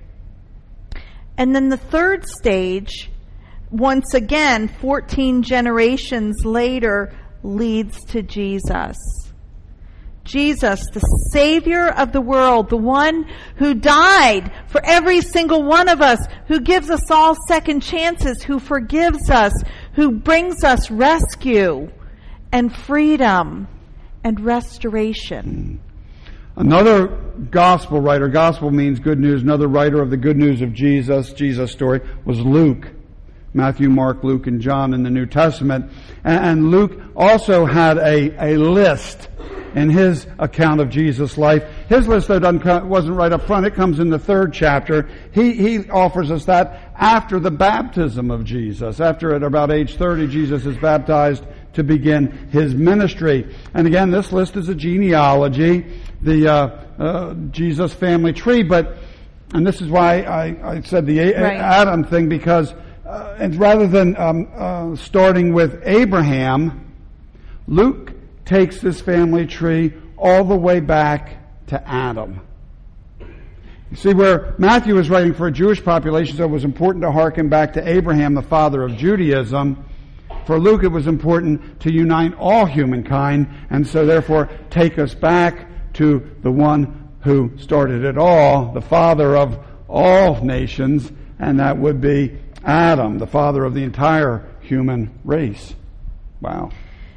And 1.38 1.54
then 1.54 1.68
the 1.68 1.76
third 1.76 2.26
stage 2.26 3.11
once 3.70 4.14
again, 4.14 4.68
14 4.68 5.42
generations 5.42 6.44
later, 6.44 7.14
leads 7.42 8.04
to 8.06 8.23
Jesus. 8.23 8.96
Jesus, 10.26 10.85
the 10.92 11.00
Savior 11.30 11.88
of 11.88 12.12
the 12.12 12.20
world, 12.20 12.68
the 12.68 12.76
one 12.76 13.28
who 13.56 13.75
died 13.75 14.52
for 14.66 14.85
every 14.85 15.20
single 15.20 15.62
one 15.62 15.88
of 15.88 16.02
us, 16.02 16.18
who 16.49 16.61
gives 16.61 16.90
us 16.90 17.11
all 17.11 17.37
second 17.46 17.80
chances, 17.80 18.42
who 18.42 18.58
forgives 18.58 19.30
us, 19.30 19.52
who 19.94 20.11
brings 20.11 20.64
us 20.64 20.90
rescue 20.90 21.90
and 22.52 22.75
freedom 22.75 23.68
and 24.25 24.40
restoration. 24.40 25.80
Another 26.56 27.06
gospel 27.50 28.00
writer, 28.00 28.28
gospel 28.28 28.70
means 28.70 28.99
good 28.99 29.20
news, 29.20 29.42
another 29.42 29.68
writer 29.68 30.02
of 30.02 30.11
the 30.11 30.16
good 30.16 30.37
news 30.37 30.62
of 30.62 30.73
Jesus, 30.73 31.32
Jesus' 31.32 31.70
story, 31.70 32.00
was 32.25 32.40
Luke. 32.40 32.88
Matthew, 33.56 33.88
Mark, 33.88 34.22
Luke, 34.22 34.46
and 34.46 34.60
John 34.60 34.94
in 34.94 35.02
the 35.02 35.10
New 35.10 35.26
Testament. 35.26 35.90
And 36.22 36.70
Luke 36.70 37.00
also 37.16 37.64
had 37.64 37.98
a, 37.98 38.52
a 38.52 38.56
list 38.58 39.28
in 39.76 39.90
his 39.90 40.26
account 40.38 40.80
of 40.80 40.88
Jesus' 40.88 41.36
life. 41.36 41.62
His 41.88 42.08
list, 42.08 42.28
though, 42.28 42.84
wasn't 42.84 43.14
right 43.14 43.30
up 43.30 43.46
front. 43.46 43.66
It 43.66 43.75
comes 43.75 43.98
in 43.98 44.08
the 44.08 44.18
third 44.18 44.54
chapter. 44.54 45.08
He, 45.32 45.52
he 45.52 45.90
offers 45.90 46.30
us 46.30 46.46
that 46.46 46.92
after 46.96 47.38
the 47.38 47.50
baptism 47.50 48.30
of 48.30 48.44
Jesus. 48.44 49.00
After 49.00 49.34
at 49.34 49.42
about 49.42 49.70
age 49.70 49.96
30, 49.96 50.28
Jesus 50.28 50.64
is 50.64 50.78
baptized 50.78 51.44
to 51.75 51.84
begin 51.84 52.48
his 52.50 52.75
ministry. 52.75 53.54
And 53.75 53.86
again, 53.86 54.10
this 54.10 54.32
list 54.32 54.56
is 54.56 54.70
a 54.70 54.75
genealogy, 54.75 55.84
the 56.22 56.48
uh, 56.48 56.66
uh, 56.98 57.34
Jesus 57.50 57.92
family 57.92 58.32
tree. 58.32 58.62
But, 58.62 58.96
and 59.52 59.66
this 59.66 59.82
is 59.82 59.88
why 59.88 60.22
I, 60.22 60.76
I 60.76 60.80
said 60.80 61.04
the 61.04 61.18
a- 61.18 61.42
right. 61.42 61.56
Adam 61.58 62.02
thing, 62.04 62.30
because 62.30 62.75
uh, 63.06 63.36
and 63.38 63.54
rather 63.56 63.86
than 63.86 64.16
um, 64.16 64.48
uh, 64.54 64.96
starting 64.96 65.52
with 65.52 65.80
Abraham, 65.84 66.92
Luke 67.68 68.12
takes 68.44 68.80
this 68.80 69.00
family 69.00 69.46
tree 69.46 69.92
all 70.16 70.44
the 70.44 70.56
way 70.56 70.80
back 70.80 71.66
to 71.68 71.88
Adam. 71.88 72.40
You 73.90 73.96
see, 73.96 74.14
where 74.14 74.54
Matthew 74.58 74.96
was 74.96 75.08
writing 75.08 75.34
for 75.34 75.46
a 75.46 75.52
Jewish 75.52 75.82
population, 75.82 76.36
so 76.36 76.44
it 76.44 76.50
was 76.50 76.64
important 76.64 77.02
to 77.02 77.12
harken 77.12 77.48
back 77.48 77.75
to 77.75 77.88
Abraham, 77.88 78.34
the 78.34 78.42
father 78.42 78.82
of 78.82 78.96
Judaism. 78.96 79.84
For 80.44 80.58
Luke, 80.58 80.82
it 80.82 80.88
was 80.88 81.06
important 81.06 81.80
to 81.80 81.92
unite 81.92 82.34
all 82.36 82.66
humankind, 82.66 83.48
and 83.70 83.86
so 83.86 84.04
therefore 84.04 84.48
take 84.70 84.98
us 84.98 85.14
back 85.14 85.92
to 85.94 86.28
the 86.42 86.50
one 86.50 87.10
who 87.20 87.52
started 87.58 88.04
it 88.04 88.18
all, 88.18 88.72
the 88.72 88.80
father 88.80 89.36
of 89.36 89.64
all 89.88 90.42
nations, 90.44 91.12
and 91.38 91.60
that 91.60 91.78
would 91.78 92.00
be 92.00 92.36
Adam, 92.66 93.18
the 93.18 93.26
father 93.26 93.64
of 93.64 93.75
the 93.75 93.85
entire 93.85 94.44
human 94.61 95.18
race. 95.25 95.75
Wow. 96.40 96.70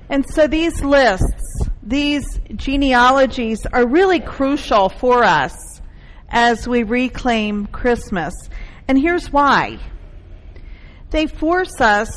And 0.07 0.23
so 0.29 0.47
these 0.47 0.81
lists, 0.83 1.67
these 1.83 2.39
genealogies 2.55 3.65
are 3.73 3.87
really 3.87 4.19
crucial 4.19 4.89
for 4.89 5.23
us 5.23 5.81
as 6.29 6.67
we 6.67 6.83
reclaim 6.83 7.65
Christmas. 7.65 8.33
And 8.87 8.99
here's 8.99 9.31
why. 9.33 9.79
They 11.09 11.25
force 11.25 11.81
us 11.81 12.11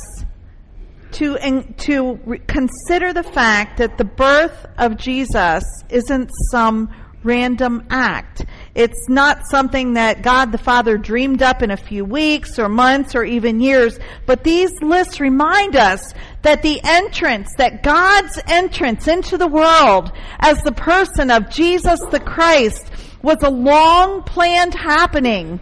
to, 1.13 1.37
to 1.77 2.39
consider 2.47 3.13
the 3.13 3.23
fact 3.23 3.77
that 3.77 3.97
the 3.97 4.05
birth 4.05 4.65
of 4.77 4.97
Jesus 4.97 5.63
isn't 5.89 6.29
some 6.51 6.91
random 7.23 7.85
act. 7.89 8.45
It's 8.75 9.07
not 9.07 9.47
something 9.47 9.93
that 9.93 10.21
God 10.21 10.51
the 10.51 10.57
Father 10.57 10.97
dreamed 10.97 11.41
up 11.41 11.61
in 11.61 11.71
a 11.71 11.77
few 11.77 12.05
weeks 12.05 12.57
or 12.59 12.69
months 12.69 13.15
or 13.15 13.23
even 13.23 13.59
years, 13.59 13.99
but 14.25 14.43
these 14.43 14.71
lists 14.81 15.19
remind 15.19 15.75
us 15.75 16.13
that 16.41 16.61
the 16.61 16.81
entrance, 16.83 17.49
that 17.57 17.83
God's 17.83 18.39
entrance 18.47 19.07
into 19.07 19.37
the 19.37 19.47
world 19.47 20.11
as 20.39 20.61
the 20.63 20.71
person 20.71 21.31
of 21.31 21.49
Jesus 21.49 21.99
the 22.11 22.19
Christ 22.19 22.91
was 23.21 23.37
a 23.41 23.49
long 23.49 24.23
planned 24.23 24.73
happening, 24.73 25.59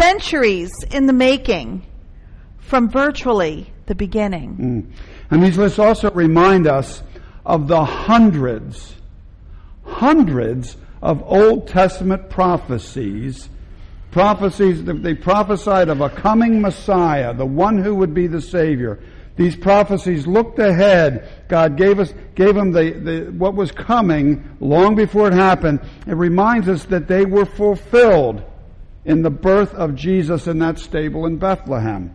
centuries 0.00 0.72
in 0.92 1.06
the 1.06 1.12
making, 1.12 1.84
from 2.58 2.88
virtually 2.88 3.72
the 3.86 3.94
beginning. 3.94 4.56
Mm. 4.56 4.96
And 5.30 5.42
these 5.42 5.58
lists 5.58 5.78
also 5.78 6.10
remind 6.12 6.66
us 6.66 7.02
of 7.44 7.68
the 7.68 7.84
hundreds 7.84 8.94
hundreds 9.84 10.76
of 11.02 11.22
Old 11.24 11.68
Testament 11.68 12.30
prophecies. 12.30 13.48
Prophecies, 14.10 14.84
they 14.84 15.14
prophesied 15.14 15.88
of 15.88 16.00
a 16.00 16.08
coming 16.08 16.60
Messiah, 16.60 17.34
the 17.34 17.46
one 17.46 17.78
who 17.78 17.94
would 17.96 18.14
be 18.14 18.26
the 18.26 18.40
Savior. 18.40 19.00
These 19.36 19.56
prophecies 19.56 20.26
looked 20.26 20.60
ahead. 20.60 21.28
God 21.48 21.76
gave 21.76 21.98
us, 21.98 22.14
gave 22.36 22.54
them 22.54 22.70
the, 22.70 22.90
the, 22.92 23.32
what 23.32 23.54
was 23.54 23.72
coming 23.72 24.56
long 24.60 24.94
before 24.94 25.26
it 25.26 25.34
happened. 25.34 25.80
It 26.06 26.14
reminds 26.14 26.68
us 26.68 26.84
that 26.84 27.08
they 27.08 27.24
were 27.24 27.44
fulfilled 27.44 28.44
in 29.04 29.22
the 29.22 29.30
birth 29.30 29.74
of 29.74 29.96
Jesus 29.96 30.46
in 30.46 30.60
that 30.60 30.78
stable 30.78 31.26
in 31.26 31.36
Bethlehem. 31.38 32.14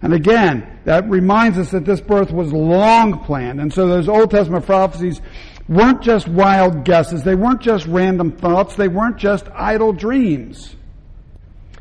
And 0.00 0.12
again, 0.12 0.80
that 0.84 1.08
reminds 1.08 1.58
us 1.58 1.70
that 1.70 1.84
this 1.84 2.00
birth 2.00 2.30
was 2.30 2.52
long 2.52 3.24
planned. 3.24 3.60
And 3.60 3.72
so 3.72 3.86
those 3.86 4.08
Old 4.08 4.30
Testament 4.30 4.66
prophecies 4.66 5.20
weren't 5.68 6.02
just 6.02 6.28
wild 6.28 6.84
guesses. 6.84 7.22
They 7.22 7.34
weren't 7.34 7.60
just 7.60 7.86
random 7.86 8.32
thoughts. 8.32 8.74
They 8.74 8.88
weren't 8.88 9.16
just 9.16 9.46
idle 9.54 9.92
dreams. 9.92 10.76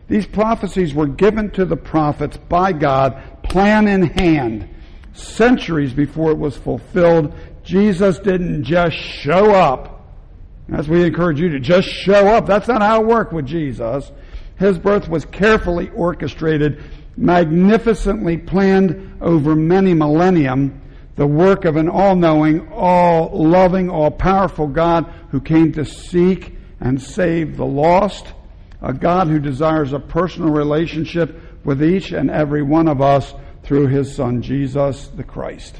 These 0.08 0.28
prophecies 0.28 0.94
were 0.94 1.08
given 1.08 1.52
to 1.52 1.66
the 1.66 1.78
prophets 1.78 2.38
by 2.38 2.74
God, 2.74 3.22
plan 3.44 3.88
in 3.88 4.04
hand, 4.04 4.70
centuries 5.13 5.94
before 5.94 6.32
it 6.32 6.38
was 6.38 6.58
fulfilled. 6.58 7.34
Jesus 7.63 8.20
didn't 8.20 8.63
just 8.63 8.96
show 8.96 9.52
up. 9.52 9.90
As 10.72 10.88
we 10.88 11.04
encourage 11.04 11.40
you 11.40 11.50
to 11.50 11.60
just 11.60 11.88
show 11.88 12.28
up. 12.28 12.46
That's 12.46 12.68
not 12.68 12.82
how 12.82 13.02
it 13.02 13.08
worked 13.08 13.34
with 13.34 13.46
Jesus. 13.46 14.12
His 14.58 14.78
birth 14.78 15.10
was 15.10 15.25
carefully 15.25 15.90
orchestrated, 15.90 16.84
magnificently 17.18 18.38
planned 18.38 19.18
over 19.22 19.56
many 19.56 19.94
millennium, 19.94 20.82
the 21.15 21.27
work 21.27 21.65
of 21.65 21.75
an 21.75 21.89
all-knowing, 21.89 22.72
all-loving, 22.72 23.89
all-powerful 23.89 24.67
God 24.67 25.05
who 25.29 25.39
came 25.39 25.72
to 25.74 25.86
seek 25.86 26.55
and 26.79 27.01
save 27.01 27.58
the 27.58 27.65
lost 27.65 28.34
a 28.84 28.93
God 28.93 29.29
who 29.29 29.39
desires 29.39 29.93
a 29.93 30.00
personal 30.00 30.50
relationship 30.50 31.39
with 31.63 31.82
each 31.82 32.12
and 32.12 32.29
every 32.29 32.62
one 32.62 32.89
of 32.89 33.01
us 33.01 33.34
through 33.63 33.88
his 33.88 34.13
Son, 34.13 34.41
Jesus 34.41 35.08
the 35.08 35.24
Christ. 35.24 35.79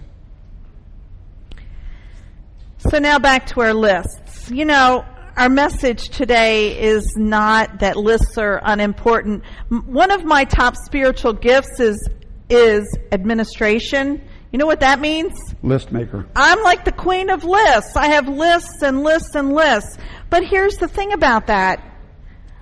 So 2.90 3.00
now 3.00 3.20
back 3.20 3.46
to 3.48 3.62
our 3.62 3.74
lists. 3.74 4.50
You 4.50 4.64
know, 4.64 5.06
our 5.36 5.50
message 5.50 6.10
today 6.10 6.80
is 6.80 7.16
not 7.18 7.80
that 7.80 7.98
lists 7.98 8.38
are 8.38 8.62
unimportant. 8.64 9.44
One 9.70 10.12
of 10.12 10.24
my 10.24 10.46
top 10.46 10.76
spiritual 10.78 11.34
gifts 11.34 11.80
is 11.80 12.10
is 12.50 12.98
administration. 13.12 14.22
You 14.54 14.60
know 14.60 14.68
what 14.68 14.82
that 14.82 15.00
means? 15.00 15.34
List 15.64 15.92
maker. 15.92 16.28
I'm 16.36 16.62
like 16.62 16.86
the 16.86 16.92
queen 16.92 17.32
of 17.32 17.44
lists. 17.44 17.96
I 17.96 18.10
have 18.10 18.28
lists 18.28 18.84
and 18.84 19.04
lists 19.04 19.34
and 19.34 19.56
lists. 19.56 19.98
But 20.30 20.46
here's 20.46 20.76
the 20.76 20.88
thing 20.88 21.12
about 21.12 21.48
that. 21.48 21.84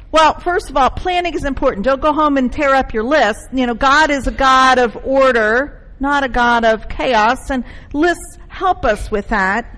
Well, 0.09 0.39
first 0.39 0.69
of 0.69 0.77
all, 0.77 0.89
planning 0.89 1.33
is 1.33 1.43
important. 1.43 1.85
Don't 1.85 2.01
go 2.01 2.13
home 2.13 2.37
and 2.37 2.49
tear 2.51 2.73
up 2.73 2.93
your 2.93 3.03
list. 3.03 3.49
You 3.51 3.67
know, 3.67 3.73
God 3.73 4.09
is 4.09 4.25
a 4.25 4.31
God 4.31 4.79
of 4.79 4.97
order, 5.03 5.85
not 5.99 6.23
a 6.23 6.29
God 6.29 6.63
of 6.63 6.87
chaos, 6.87 7.49
and 7.49 7.65
lists 7.91 8.37
help 8.47 8.85
us 8.85 9.11
with 9.11 9.27
that. 9.27 9.77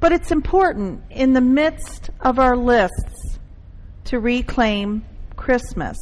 But 0.00 0.12
it's 0.12 0.30
important 0.30 1.02
in 1.08 1.32
the 1.32 1.40
midst 1.40 2.10
of 2.20 2.38
our 2.38 2.58
lists 2.58 3.38
to 4.04 4.20
reclaim 4.20 5.06
Christmas. 5.34 5.96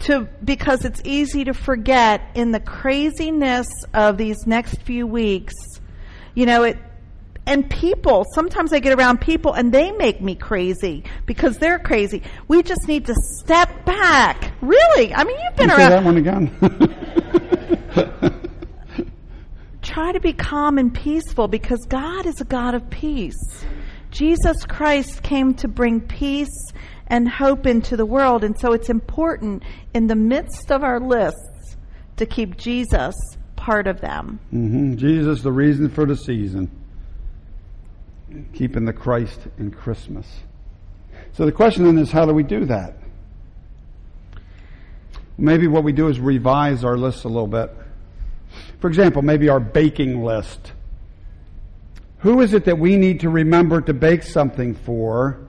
To, 0.00 0.28
because 0.42 0.84
it's 0.84 1.02
easy 1.04 1.44
to 1.44 1.52
forget 1.52 2.22
in 2.34 2.52
the 2.52 2.60
craziness 2.60 3.68
of 3.92 4.16
these 4.16 4.46
next 4.46 4.80
few 4.82 5.06
weeks. 5.06 5.54
You 6.34 6.46
know, 6.46 6.62
it, 6.62 6.78
and 7.46 7.68
people, 7.68 8.24
sometimes 8.34 8.72
I 8.72 8.78
get 8.78 8.96
around 8.98 9.20
people 9.20 9.52
and 9.52 9.72
they 9.72 9.90
make 9.92 10.22
me 10.22 10.36
crazy 10.36 11.04
because 11.26 11.58
they're 11.58 11.78
crazy. 11.78 12.22
We 12.48 12.62
just 12.62 12.88
need 12.88 13.06
to 13.06 13.14
step 13.40 13.84
back. 13.84 14.52
Really? 14.60 15.14
I 15.14 15.24
mean, 15.24 15.36
you've 15.42 15.56
been 15.56 15.68
you 15.68 15.76
around. 15.76 15.90
that 15.90 16.04
one 16.04 16.16
again. 16.16 16.50
Try 19.82 20.12
to 20.12 20.20
be 20.20 20.32
calm 20.32 20.78
and 20.78 20.94
peaceful 20.94 21.48
because 21.48 21.84
God 21.88 22.26
is 22.26 22.40
a 22.40 22.44
God 22.44 22.74
of 22.74 22.88
peace. 22.90 23.64
Jesus 24.10 24.64
Christ 24.66 25.22
came 25.22 25.54
to 25.54 25.68
bring 25.68 26.00
peace 26.00 26.72
and 27.10 27.28
hope 27.28 27.66
into 27.66 27.96
the 27.96 28.06
world. 28.06 28.44
And 28.44 28.58
so 28.58 28.72
it's 28.72 28.88
important 28.88 29.64
in 29.92 30.06
the 30.06 30.16
midst 30.16 30.70
of 30.70 30.82
our 30.82 31.00
lists 31.00 31.76
to 32.16 32.24
keep 32.24 32.56
Jesus 32.56 33.14
part 33.56 33.86
of 33.86 34.00
them. 34.00 34.40
Mm-hmm. 34.52 34.96
Jesus, 34.96 35.42
the 35.42 35.52
reason 35.52 35.90
for 35.90 36.06
the 36.06 36.16
season 36.16 36.70
keeping 38.54 38.84
the 38.84 38.92
Christ 38.92 39.40
in 39.58 39.72
Christmas. 39.72 40.26
So 41.32 41.44
the 41.44 41.52
question 41.52 41.84
then 41.84 41.98
is 41.98 42.12
how 42.12 42.26
do 42.26 42.32
we 42.32 42.44
do 42.44 42.64
that? 42.66 42.96
Maybe 45.36 45.66
what 45.66 45.84
we 45.84 45.92
do 45.92 46.08
is 46.08 46.20
revise 46.20 46.84
our 46.84 46.96
list 46.96 47.24
a 47.24 47.28
little 47.28 47.48
bit. 47.48 47.74
For 48.80 48.88
example, 48.88 49.22
maybe 49.22 49.48
our 49.48 49.60
baking 49.60 50.22
list. 50.22 50.72
Who 52.18 52.40
is 52.40 52.52
it 52.52 52.66
that 52.66 52.78
we 52.78 52.96
need 52.96 53.20
to 53.20 53.30
remember 53.30 53.80
to 53.80 53.94
bake 53.94 54.22
something 54.22 54.74
for? 54.74 55.40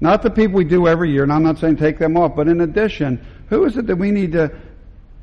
Not 0.00 0.22
the 0.22 0.30
people 0.30 0.56
we 0.56 0.64
do 0.64 0.86
every 0.86 1.12
year, 1.12 1.22
and 1.22 1.32
I'm 1.32 1.42
not 1.42 1.58
saying 1.58 1.76
take 1.76 1.98
them 1.98 2.16
off, 2.16 2.34
but 2.34 2.48
in 2.48 2.62
addition, 2.62 3.24
who 3.48 3.64
is 3.64 3.76
it 3.76 3.86
that 3.86 3.96
we 3.96 4.10
need 4.10 4.32
to 4.32 4.50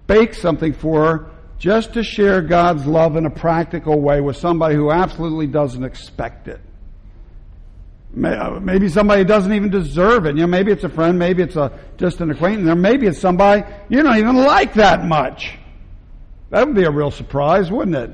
bake 0.05 0.33
something 0.33 0.73
for 0.73 1.31
just 1.57 1.93
to 1.93 2.03
share 2.03 2.41
God's 2.41 2.85
love 2.85 3.15
in 3.15 3.25
a 3.25 3.29
practical 3.29 3.99
way 3.99 4.21
with 4.21 4.37
somebody 4.37 4.75
who 4.75 4.91
absolutely 4.91 5.47
doesn't 5.47 5.83
expect 5.83 6.47
it? 6.47 6.61
Uh, 8.23 8.59
maybe 8.61 8.87
somebody 8.87 9.23
doesn't 9.23 9.51
even 9.53 9.69
deserve 9.69 10.25
it. 10.25 10.35
You 10.35 10.41
know, 10.41 10.47
maybe 10.47 10.71
it's 10.71 10.83
a 10.83 10.89
friend, 10.89 11.19
maybe 11.19 11.43
it's 11.43 11.55
a 11.55 11.71
just 11.97 12.21
an 12.21 12.31
acquaintance, 12.31 12.69
or 12.69 12.75
maybe 12.75 13.07
it's 13.07 13.19
somebody 13.19 13.63
you 13.89 14.01
don't 14.01 14.17
even 14.17 14.37
like 14.37 14.73
that 14.75 15.05
much. 15.05 15.57
That 16.49 16.65
would 16.65 16.75
be 16.75 16.85
a 16.85 16.91
real 16.91 17.11
surprise, 17.11 17.69
wouldn't 17.69 17.97
it? 17.97 18.11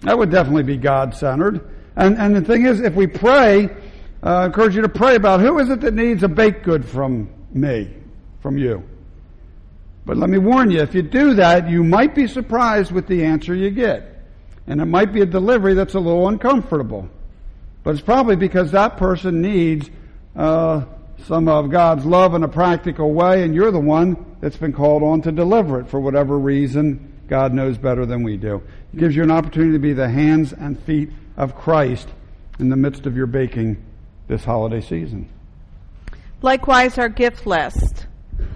That 0.00 0.18
would 0.18 0.30
definitely 0.30 0.64
be 0.64 0.76
God 0.76 1.14
centered. 1.14 1.70
And 1.96 2.18
and 2.18 2.34
the 2.34 2.42
thing 2.42 2.66
is, 2.66 2.80
if 2.80 2.94
we 2.94 3.06
pray, 3.06 3.68
uh, 4.22 4.26
I 4.26 4.46
encourage 4.46 4.74
you 4.74 4.82
to 4.82 4.88
pray 4.88 5.14
about 5.14 5.40
who 5.40 5.58
is 5.58 5.70
it 5.70 5.80
that 5.82 5.94
needs 5.94 6.22
a 6.22 6.28
baked 6.28 6.64
good 6.64 6.84
from 6.84 7.30
me, 7.52 7.94
from 8.40 8.58
you. 8.58 8.82
But 10.04 10.16
let 10.16 10.30
me 10.30 10.38
warn 10.38 10.70
you, 10.70 10.80
if 10.80 10.94
you 10.94 11.02
do 11.02 11.34
that, 11.34 11.68
you 11.68 11.84
might 11.84 12.14
be 12.14 12.26
surprised 12.26 12.90
with 12.90 13.06
the 13.06 13.24
answer 13.24 13.54
you 13.54 13.70
get. 13.70 14.24
And 14.66 14.80
it 14.80 14.86
might 14.86 15.12
be 15.12 15.20
a 15.20 15.26
delivery 15.26 15.74
that's 15.74 15.94
a 15.94 16.00
little 16.00 16.28
uncomfortable. 16.28 17.08
But 17.84 17.90
it's 17.90 18.00
probably 18.00 18.36
because 18.36 18.72
that 18.72 18.96
person 18.96 19.40
needs 19.40 19.88
uh, 20.34 20.84
some 21.26 21.48
of 21.48 21.70
God's 21.70 22.04
love 22.04 22.34
in 22.34 22.42
a 22.42 22.48
practical 22.48 23.12
way, 23.12 23.44
and 23.44 23.54
you're 23.54 23.70
the 23.70 23.78
one 23.78 24.36
that's 24.40 24.56
been 24.56 24.72
called 24.72 25.02
on 25.02 25.22
to 25.22 25.32
deliver 25.32 25.80
it 25.80 25.88
for 25.88 26.00
whatever 26.00 26.38
reason. 26.38 27.12
God 27.28 27.52
knows 27.52 27.78
better 27.78 28.04
than 28.06 28.22
we 28.22 28.36
do. 28.36 28.62
It 28.94 28.98
gives 28.98 29.14
you 29.14 29.22
an 29.22 29.30
opportunity 29.30 29.72
to 29.72 29.78
be 29.78 29.92
the 29.92 30.08
hands 30.08 30.52
and 30.52 30.78
feet 30.80 31.10
of 31.36 31.54
Christ 31.54 32.08
in 32.58 32.68
the 32.68 32.76
midst 32.76 33.06
of 33.06 33.16
your 33.16 33.26
baking 33.26 33.84
this 34.28 34.44
holiday 34.44 34.80
season. 34.80 35.28
Likewise, 36.42 36.98
our 36.98 37.08
gift 37.08 37.46
list. 37.46 38.06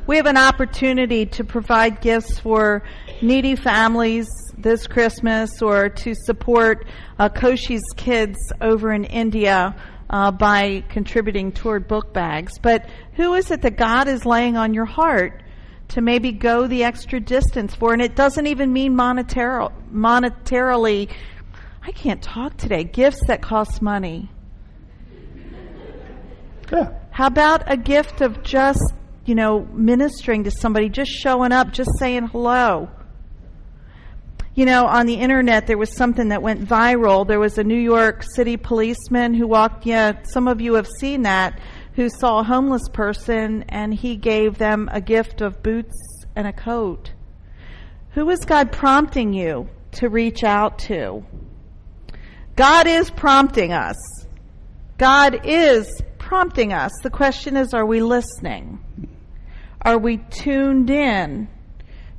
We 0.07 0.17
have 0.17 0.27
an 0.27 0.37
opportunity 0.37 1.27
to 1.27 1.45
provide 1.45 2.01
gifts 2.01 2.39
for 2.39 2.83
needy 3.21 3.57
families 3.57 4.29
this 4.57 4.87
Christmas 4.87 5.61
or 5.61 5.89
to 5.89 6.15
support 6.15 6.87
uh, 7.19 7.29
Koshi's 7.29 7.83
kids 7.97 8.39
over 8.61 8.93
in 8.93 9.05
India 9.05 9.75
uh, 10.11 10.31
by 10.31 10.85
contributing 10.89 11.53
toward 11.53 11.89
book 11.89 12.13
bags. 12.13 12.59
But 12.59 12.89
who 13.15 13.35
is 13.35 13.51
it 13.51 13.63
that 13.63 13.77
God 13.77 14.09
is 14.09 14.25
laying 14.27 14.57
on 14.57 14.75
your 14.75 14.85
heart 14.85 15.43
to 15.89 16.01
maybe 16.01 16.33
go 16.33 16.67
the 16.67 16.85
extra 16.85 17.19
distance 17.19 17.75
for? 17.75 17.93
And 17.93 18.03
it 18.03 18.15
doesn't 18.15 18.47
even 18.47 18.73
mean 18.73 18.95
monetar- 18.95 19.73
monetarily. 19.93 21.11
I 21.83 21.93
can't 21.93 22.23
talk 22.23 22.57
today. 22.57 22.85
Gifts 22.85 23.21
that 23.27 23.43
cost 23.43 23.83
money. 23.83 24.31
Yeah. 26.73 26.95
How 27.11 27.27
about 27.27 27.71
a 27.71 27.77
gift 27.77 28.23
of 28.23 28.43
just, 28.43 28.83
you 29.27 29.35
know, 29.35 29.61
ministering 29.73 30.45
to 30.45 30.51
somebody, 30.51 30.89
just 30.89 31.11
showing 31.11 31.53
up, 31.53 31.73
just 31.73 31.91
saying 31.99 32.29
hello? 32.29 32.89
You 34.55 34.67
know, 34.67 34.87
on 34.87 35.07
the 35.07 35.15
internet, 35.15 35.67
there 35.67 35.79
was 35.79 35.95
something 35.95 36.29
that 36.29 36.43
went 36.43 36.67
viral. 36.67 37.27
There 37.27 37.41
was 37.41 37.59
a 37.59 37.65
New 37.65 37.79
York 37.79 38.23
City 38.35 38.57
policeman 38.57 39.35
who 39.35 39.47
walked, 39.47 39.87
yeah, 39.87 40.23
some 40.25 40.49
of 40.49 40.61
you 40.61 40.75
have 40.75 40.89
seen 40.99 41.23
that, 41.23 41.59
who 41.95 42.09
saw 42.09 42.41
a 42.41 42.45
homeless 42.45 42.89
person 42.91 43.65
and 43.69 43.93
he 43.93 44.17
gave 44.17 44.59
them 44.59 44.89
a 44.93 45.01
gift 45.01 45.41
of 45.41 45.63
boots 45.63 46.25
and 46.35 46.47
a 46.47 46.53
coat. 46.53 47.13
Who 48.11 48.29
is 48.31 48.41
God 48.41 48.73
prompting 48.73 49.33
you 49.33 49.69
to 49.93 50.09
reach 50.09 50.45
out 50.45 50.79
to? 50.81 51.25
God 52.57 52.87
is 52.87 53.11
prompting 53.11 53.73
us. 53.73 53.97
God 54.99 55.41
is 55.45 56.03
prompting 56.33 56.73
us. 56.73 56.92
The 57.03 57.11
question 57.11 57.59
is, 57.59 57.75
are 57.75 57.85
we 57.85 58.01
listening? 58.01 58.79
Are 59.83 59.99
we 59.99 60.16
tuned 60.16 60.88
in? 60.88 61.47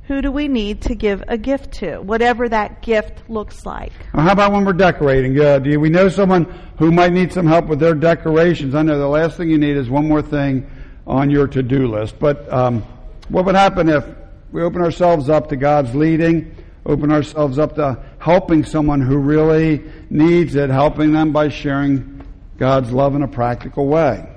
who 0.06 0.20
do 0.22 0.30
we 0.30 0.46
need 0.46 0.82
to 0.82 0.94
give 0.94 1.24
a 1.26 1.38
gift 1.38 1.72
to, 1.72 1.98
whatever 1.98 2.46
that 2.46 2.80
gift 2.82 3.28
looks 3.28 3.64
like? 3.64 3.90
How 4.12 4.32
about 4.32 4.52
when 4.52 4.64
we're 4.64 4.74
decorating? 4.74 5.40
Uh, 5.40 5.58
do 5.58 5.80
we 5.80 5.88
know 5.88 6.08
someone 6.10 6.44
who 6.78 6.92
might 6.92 7.12
need 7.12 7.32
some 7.32 7.46
help 7.46 7.66
with 7.66 7.80
their 7.80 7.94
decorations? 7.94 8.74
I 8.74 8.82
know 8.82 8.98
the 8.98 9.08
last 9.08 9.38
thing 9.38 9.48
you 9.48 9.56
need 9.56 9.78
is 9.78 9.90
one 9.90 10.06
more 10.06 10.20
thing 10.22 10.70
on 11.06 11.30
your 11.30 11.48
to-do 11.48 11.88
list. 11.88 12.18
But 12.18 12.52
um, 12.52 12.82
what 13.30 13.46
would 13.46 13.54
happen 13.56 13.88
if 13.88 14.04
we 14.52 14.62
open 14.62 14.82
ourselves 14.82 15.28
up 15.28 15.48
to 15.48 15.56
God's 15.56 15.92
leading? 15.92 16.54
open 16.86 17.10
ourselves 17.10 17.58
up 17.58 17.74
to 17.76 17.98
helping 18.18 18.64
someone 18.64 19.00
who 19.00 19.16
really 19.16 19.82
needs 20.10 20.54
it, 20.54 20.70
helping 20.70 21.12
them 21.12 21.32
by 21.32 21.48
sharing 21.48 22.13
God's 22.58 22.92
love 22.92 23.14
in 23.14 23.22
a 23.22 23.28
practical 23.28 23.86
way. 23.86 24.28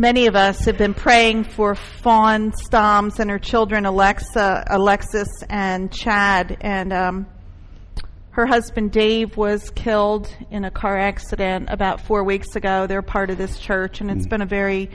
Many 0.00 0.26
of 0.26 0.36
us 0.36 0.64
have 0.66 0.78
been 0.78 0.94
praying 0.94 1.42
for 1.42 1.74
Fawn 1.74 2.52
Stoms 2.52 3.18
and 3.18 3.28
her 3.28 3.38
children, 3.40 3.84
Alexa, 3.84 4.64
Alexis, 4.70 5.26
and 5.50 5.90
Chad. 5.90 6.56
And 6.60 6.92
um, 6.92 7.26
her 8.30 8.46
husband 8.46 8.92
Dave 8.92 9.36
was 9.36 9.70
killed 9.70 10.32
in 10.52 10.64
a 10.64 10.70
car 10.70 10.96
accident 10.96 11.68
about 11.68 12.00
four 12.00 12.22
weeks 12.22 12.54
ago. 12.54 12.86
They're 12.86 13.02
part 13.02 13.30
of 13.30 13.38
this 13.38 13.58
church, 13.58 14.00
and 14.00 14.08
it's 14.08 14.24
mm. 14.24 14.30
been 14.30 14.42
a 14.42 14.46
very 14.46 14.88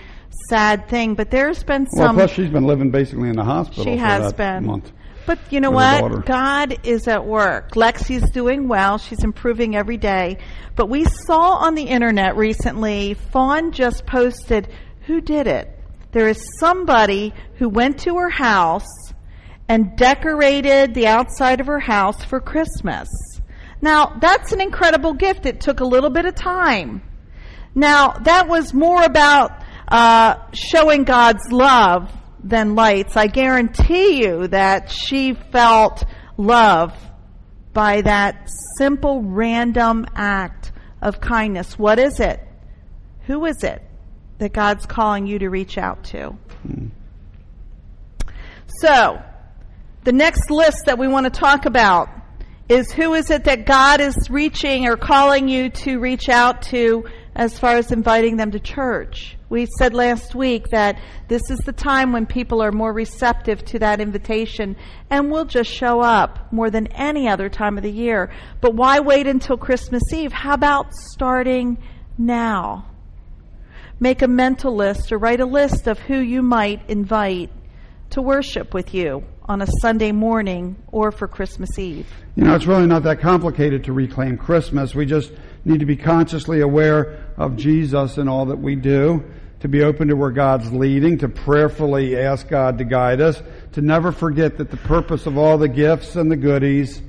sad 0.47 0.87
thing. 0.87 1.15
But 1.15 1.29
there's 1.29 1.61
been 1.63 1.85
some. 1.87 2.15
Well, 2.15 2.25
plus 2.25 2.31
she's 2.31 2.49
been 2.49 2.65
living 2.65 2.89
basically 2.89 3.27
in 3.27 3.35
the 3.35 3.43
hospital. 3.43 3.83
She 3.83 3.97
has 3.97 4.31
been. 4.31 4.65
Month. 4.65 4.93
But 5.25 5.39
you 5.49 5.61
know 5.61 5.71
what? 5.71 6.25
God 6.25 6.85
is 6.85 7.07
at 7.07 7.25
work. 7.25 7.71
Lexi's 7.71 8.29
doing 8.31 8.67
well. 8.67 8.97
She's 8.97 9.23
improving 9.23 9.75
every 9.75 9.97
day. 9.97 10.39
But 10.75 10.89
we 10.89 11.05
saw 11.05 11.55
on 11.57 11.75
the 11.75 11.83
internet 11.83 12.35
recently, 12.35 13.13
Fawn 13.13 13.71
just 13.71 14.05
posted 14.05 14.67
who 15.05 15.21
did 15.21 15.47
it. 15.47 15.69
There 16.11 16.27
is 16.27 16.43
somebody 16.59 17.33
who 17.55 17.69
went 17.69 17.99
to 18.01 18.17
her 18.17 18.29
house 18.29 18.87
and 19.69 19.95
decorated 19.97 20.93
the 20.93 21.07
outside 21.07 21.61
of 21.61 21.67
her 21.67 21.79
house 21.79 22.23
for 22.23 22.39
Christmas. 22.39 23.07
Now, 23.81 24.17
that's 24.19 24.51
an 24.51 24.61
incredible 24.61 25.13
gift. 25.13 25.45
It 25.45 25.61
took 25.61 25.79
a 25.79 25.85
little 25.85 26.09
bit 26.09 26.25
of 26.25 26.35
time. 26.35 27.01
Now, 27.75 28.11
that 28.11 28.47
was 28.47 28.73
more 28.73 29.03
about 29.03 29.63
uh, 29.87 30.35
showing 30.53 31.03
God's 31.03 31.51
love 31.51 32.11
than 32.43 32.75
lights. 32.75 33.15
I 33.15 33.27
guarantee 33.27 34.23
you 34.23 34.47
that 34.47 34.91
she 34.91 35.33
felt 35.33 36.03
love 36.37 36.93
by 37.73 38.01
that 38.01 38.49
simple 38.77 39.21
random 39.21 40.05
act 40.15 40.71
of 41.01 41.19
kindness. 41.19 41.77
What 41.77 41.99
is 41.99 42.19
it? 42.19 42.39
Who 43.25 43.45
is 43.45 43.63
it 43.63 43.81
that 44.37 44.53
God's 44.53 44.85
calling 44.85 45.27
you 45.27 45.39
to 45.39 45.49
reach 45.49 45.77
out 45.77 46.03
to? 46.05 46.37
Hmm. 46.65 46.87
So, 48.67 49.21
the 50.03 50.11
next 50.11 50.49
list 50.49 50.85
that 50.85 50.97
we 50.97 51.07
want 51.07 51.25
to 51.25 51.39
talk 51.39 51.65
about 51.65 52.09
is 52.67 52.91
who 52.91 53.13
is 53.13 53.29
it 53.29 53.45
that 53.45 53.65
God 53.65 54.01
is 54.01 54.15
reaching 54.29 54.87
or 54.87 54.97
calling 54.97 55.47
you 55.47 55.69
to 55.69 55.99
reach 55.99 56.29
out 56.29 56.63
to 56.63 57.05
as 57.35 57.57
far 57.57 57.75
as 57.75 57.91
inviting 57.91 58.37
them 58.37 58.51
to 58.51 58.59
church? 58.59 59.37
We 59.49 59.67
said 59.77 59.93
last 59.93 60.35
week 60.35 60.69
that 60.69 60.99
this 61.27 61.49
is 61.49 61.59
the 61.59 61.73
time 61.73 62.11
when 62.11 62.25
people 62.25 62.61
are 62.61 62.71
more 62.71 62.91
receptive 62.91 63.63
to 63.65 63.79
that 63.79 64.01
invitation 64.01 64.75
and 65.09 65.31
will 65.31 65.45
just 65.45 65.69
show 65.69 66.01
up 66.01 66.51
more 66.51 66.69
than 66.69 66.87
any 66.87 67.27
other 67.27 67.49
time 67.49 67.77
of 67.77 67.83
the 67.83 67.91
year. 67.91 68.31
But 68.61 68.75
why 68.75 68.99
wait 68.99 69.27
until 69.27 69.57
Christmas 69.57 70.03
Eve? 70.11 70.33
How 70.33 70.53
about 70.53 70.93
starting 70.93 71.77
now? 72.17 72.87
Make 73.99 74.21
a 74.21 74.27
mental 74.27 74.75
list 74.75 75.11
or 75.11 75.17
write 75.17 75.39
a 75.39 75.45
list 75.45 75.87
of 75.87 75.99
who 75.99 76.19
you 76.19 76.41
might 76.41 76.89
invite 76.89 77.51
to 78.09 78.21
worship 78.21 78.73
with 78.73 78.93
you 78.93 79.23
on 79.45 79.61
a 79.61 79.67
Sunday 79.81 80.11
morning 80.11 80.75
or 80.91 81.11
for 81.11 81.27
Christmas 81.27 81.77
Eve. 81.77 82.07
You 82.35 82.45
know, 82.45 82.55
it's 82.55 82.65
really 82.65 82.87
not 82.87 83.03
that 83.03 83.19
complicated 83.19 83.83
to 83.85 83.93
reclaim 83.93 84.37
Christmas. 84.37 84.95
We 84.95 85.05
just 85.05 85.31
need 85.65 85.79
to 85.79 85.85
be 85.85 85.95
consciously 85.95 86.61
aware 86.61 87.25
of 87.37 87.55
Jesus 87.55 88.17
in 88.17 88.27
all 88.27 88.45
that 88.47 88.57
we 88.57 88.75
do, 88.75 89.23
to 89.61 89.67
be 89.67 89.83
open 89.83 90.09
to 90.09 90.15
where 90.15 90.31
God's 90.31 90.71
leading, 90.71 91.17
to 91.19 91.29
prayerfully 91.29 92.17
ask 92.17 92.47
God 92.47 92.77
to 92.79 92.83
guide 92.83 93.21
us, 93.21 93.41
to 93.73 93.81
never 93.81 94.11
forget 94.11 94.57
that 94.57 94.69
the 94.71 94.77
purpose 94.77 95.25
of 95.25 95.37
all 95.37 95.57
the 95.57 95.69
gifts 95.69 96.15
and 96.15 96.29
the 96.29 96.35
goodies, 96.35 97.01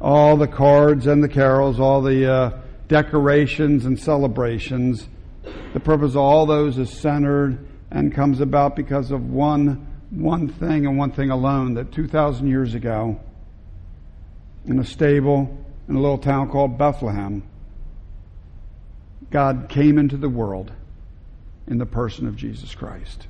all 0.00 0.36
the 0.36 0.46
cards 0.46 1.06
and 1.06 1.22
the 1.22 1.28
carols, 1.28 1.80
all 1.80 2.00
the 2.00 2.32
uh, 2.32 2.58
decorations 2.88 3.86
and 3.86 3.98
celebrations, 3.98 5.08
the 5.72 5.80
purpose 5.80 6.12
of 6.12 6.18
all 6.18 6.46
those 6.46 6.78
is 6.78 6.90
centered 6.90 7.66
and 7.90 8.14
comes 8.14 8.40
about 8.40 8.76
because 8.76 9.10
of 9.10 9.30
one 9.30 9.86
one 10.10 10.48
thing 10.48 10.86
and 10.86 10.96
one 10.96 11.10
thing 11.10 11.30
alone 11.30 11.74
that 11.74 11.92
2,000 11.92 12.46
years 12.46 12.74
ago, 12.74 13.20
in 14.66 14.78
a 14.78 14.84
stable 14.84 15.64
in 15.88 15.96
a 15.96 16.00
little 16.00 16.18
town 16.18 16.48
called 16.48 16.78
Bethlehem, 16.78 17.42
God 19.30 19.66
came 19.68 19.98
into 19.98 20.16
the 20.16 20.28
world 20.28 20.72
in 21.66 21.78
the 21.78 21.86
person 21.86 22.26
of 22.26 22.36
Jesus 22.36 22.74
Christ. 22.74 23.26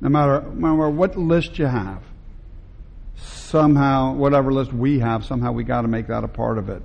No 0.00 0.08
matter, 0.08 0.42
no 0.42 0.76
matter 0.76 0.90
what 0.90 1.16
list 1.16 1.58
you 1.58 1.66
have, 1.66 2.02
somehow, 3.16 4.14
whatever 4.14 4.52
list 4.52 4.72
we 4.72 4.98
have, 4.98 5.24
somehow 5.24 5.52
we 5.52 5.64
got 5.64 5.82
to 5.82 5.88
make 5.88 6.08
that 6.08 6.24
a 6.24 6.28
part 6.28 6.58
of 6.58 6.68
it. 6.68 6.82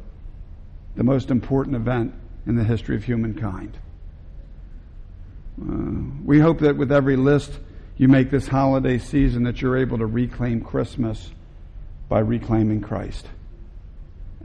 The 0.96 1.04
most 1.04 1.30
important 1.30 1.76
event 1.76 2.14
in 2.46 2.56
the 2.56 2.64
history 2.64 2.96
of 2.96 3.04
humankind. 3.04 3.78
Uh, 5.60 6.24
we 6.24 6.40
hope 6.40 6.60
that 6.60 6.78
with 6.78 6.92
every 6.92 7.16
list 7.16 7.60
you 7.98 8.08
make 8.08 8.30
this 8.30 8.48
holiday 8.48 9.00
season 9.00 9.44
that 9.44 9.62
you're 9.62 9.78
able 9.78 9.98
to 9.98 10.06
reclaim 10.06 10.62
Christmas 10.62 11.32
by 12.10 12.20
reclaiming 12.20 12.82
Christ. 12.82 13.28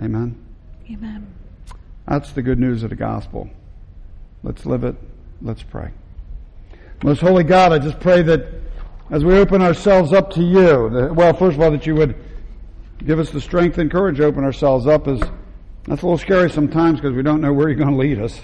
Amen. 0.00 0.42
Amen. 0.90 1.41
That's 2.08 2.32
the 2.32 2.42
good 2.42 2.58
news 2.58 2.82
of 2.82 2.90
the 2.90 2.96
gospel. 2.96 3.48
Let's 4.42 4.66
live 4.66 4.84
it. 4.84 4.96
Let's 5.40 5.62
pray. 5.62 5.90
Most 7.02 7.20
holy 7.20 7.44
God, 7.44 7.72
I 7.72 7.78
just 7.78 8.00
pray 8.00 8.22
that 8.22 8.46
as 9.10 9.24
we 9.24 9.34
open 9.36 9.62
ourselves 9.62 10.12
up 10.12 10.30
to 10.32 10.42
you, 10.42 10.90
that, 10.90 11.14
well, 11.14 11.34
first 11.34 11.56
of 11.56 11.62
all, 11.62 11.70
that 11.70 11.86
you 11.86 11.94
would 11.94 12.16
give 13.04 13.18
us 13.18 13.30
the 13.30 13.40
strength 13.40 13.78
and 13.78 13.90
courage 13.90 14.18
to 14.18 14.24
open 14.24 14.44
ourselves 14.44 14.86
up. 14.86 15.06
As 15.08 15.20
that's 15.20 16.02
a 16.02 16.06
little 16.06 16.18
scary 16.18 16.50
sometimes 16.50 17.00
because 17.00 17.16
we 17.16 17.22
don't 17.22 17.40
know 17.40 17.52
where 17.52 17.68
you're 17.68 17.78
going 17.78 17.90
to 17.90 17.96
lead 17.96 18.20
us. 18.20 18.40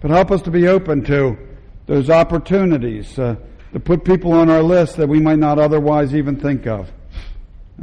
But 0.00 0.10
help 0.10 0.30
us 0.30 0.42
to 0.42 0.50
be 0.50 0.68
open 0.68 1.04
to 1.04 1.38
those 1.86 2.10
opportunities. 2.10 3.18
Uh, 3.18 3.36
to 3.74 3.80
put 3.80 4.04
people 4.04 4.32
on 4.32 4.48
our 4.48 4.62
list 4.62 4.96
that 4.98 5.08
we 5.08 5.18
might 5.18 5.40
not 5.40 5.58
otherwise 5.58 6.14
even 6.14 6.38
think 6.38 6.64
of. 6.64 6.88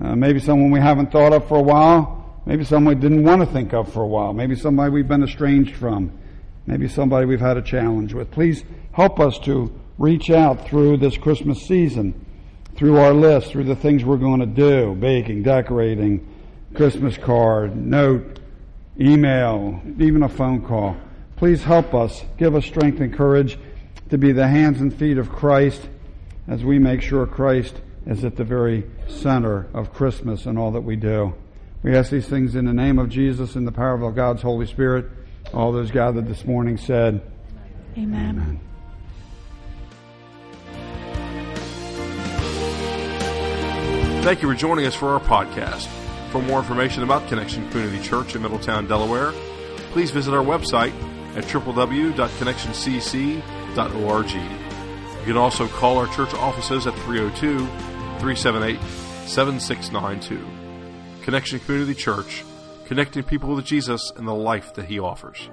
Uh, 0.01 0.15
maybe 0.15 0.39
someone 0.39 0.71
we 0.71 0.79
haven't 0.79 1.11
thought 1.11 1.33
of 1.33 1.45
for 1.49 1.57
a 1.57 1.61
while. 1.61 2.20
Maybe 2.45 2.63
someone 2.63 2.95
we 2.95 3.01
didn't 3.01 3.23
want 3.23 3.41
to 3.41 3.45
think 3.45 3.73
of 3.73 3.91
for 3.93 4.01
a 4.01 4.07
while. 4.07 4.33
Maybe 4.33 4.55
somebody 4.55 4.91
we've 4.91 5.07
been 5.07 5.23
estranged 5.23 5.75
from. 5.75 6.11
Maybe 6.65 6.87
somebody 6.87 7.25
we've 7.25 7.39
had 7.39 7.57
a 7.57 7.61
challenge 7.61 8.13
with. 8.13 8.31
Please 8.31 8.63
help 8.93 9.19
us 9.19 9.37
to 9.39 9.71
reach 9.97 10.29
out 10.29 10.67
through 10.67 10.97
this 10.97 11.17
Christmas 11.17 11.61
season, 11.67 12.25
through 12.75 12.97
our 12.97 13.13
list, 13.13 13.51
through 13.51 13.65
the 13.65 13.75
things 13.75 14.03
we're 14.03 14.17
going 14.17 14.39
to 14.39 14.45
do 14.45 14.95
baking, 14.95 15.43
decorating, 15.43 16.27
Christmas 16.73 17.17
card, 17.17 17.75
note, 17.75 18.39
email, 18.99 19.81
even 19.99 20.23
a 20.23 20.29
phone 20.29 20.65
call. 20.65 20.97
Please 21.35 21.63
help 21.63 21.93
us. 21.93 22.23
Give 22.37 22.55
us 22.55 22.65
strength 22.65 22.99
and 23.01 23.13
courage 23.13 23.57
to 24.09 24.17
be 24.17 24.31
the 24.31 24.47
hands 24.47 24.81
and 24.81 24.93
feet 24.93 25.17
of 25.17 25.29
Christ 25.29 25.89
as 26.47 26.63
we 26.63 26.79
make 26.79 27.01
sure 27.01 27.25
Christ 27.25 27.81
is 28.05 28.23
at 28.23 28.35
the 28.35 28.43
very 28.43 28.83
center 29.07 29.67
of 29.73 29.93
Christmas 29.93 30.45
and 30.45 30.57
all 30.57 30.71
that 30.71 30.81
we 30.81 30.95
do. 30.95 31.33
We 31.83 31.95
ask 31.95 32.11
these 32.11 32.27
things 32.27 32.55
in 32.55 32.65
the 32.65 32.73
name 32.73 32.99
of 32.99 33.09
Jesus 33.09 33.55
and 33.55 33.65
the 33.65 33.71
power 33.71 34.01
of 34.01 34.15
God's 34.15 34.41
Holy 34.41 34.67
Spirit. 34.67 35.05
All 35.53 35.71
those 35.71 35.89
gathered 35.89 36.27
this 36.27 36.45
morning 36.45 36.77
said, 36.77 37.21
Amen. 37.97 38.39
Amen. 38.39 38.59
Thank 44.23 44.43
you 44.43 44.47
for 44.47 44.55
joining 44.55 44.85
us 44.85 44.93
for 44.93 45.09
our 45.09 45.19
podcast. 45.19 45.87
For 46.31 46.43
more 46.43 46.59
information 46.59 47.01
about 47.01 47.27
Connection 47.27 47.67
Community 47.71 47.99
Church 48.03 48.35
in 48.35 48.43
Middletown, 48.43 48.87
Delaware, 48.87 49.31
please 49.91 50.11
visit 50.11 50.35
our 50.35 50.43
website 50.43 50.93
at 51.35 51.45
www.connectioncc.org. 51.45 54.31
You 54.31 55.25
can 55.25 55.37
also 55.37 55.67
call 55.67 55.97
our 55.97 56.05
church 56.13 56.35
offices 56.35 56.85
at 56.85 56.93
302 56.99 57.57
378 58.19 58.79
7692. 59.27 60.60
Connection 61.23 61.59
Community 61.59 61.93
Church, 61.93 62.43
connecting 62.85 63.23
people 63.23 63.55
with 63.55 63.65
Jesus 63.65 64.11
and 64.17 64.27
the 64.27 64.33
life 64.33 64.73
that 64.73 64.85
He 64.85 64.99
offers. 64.99 65.49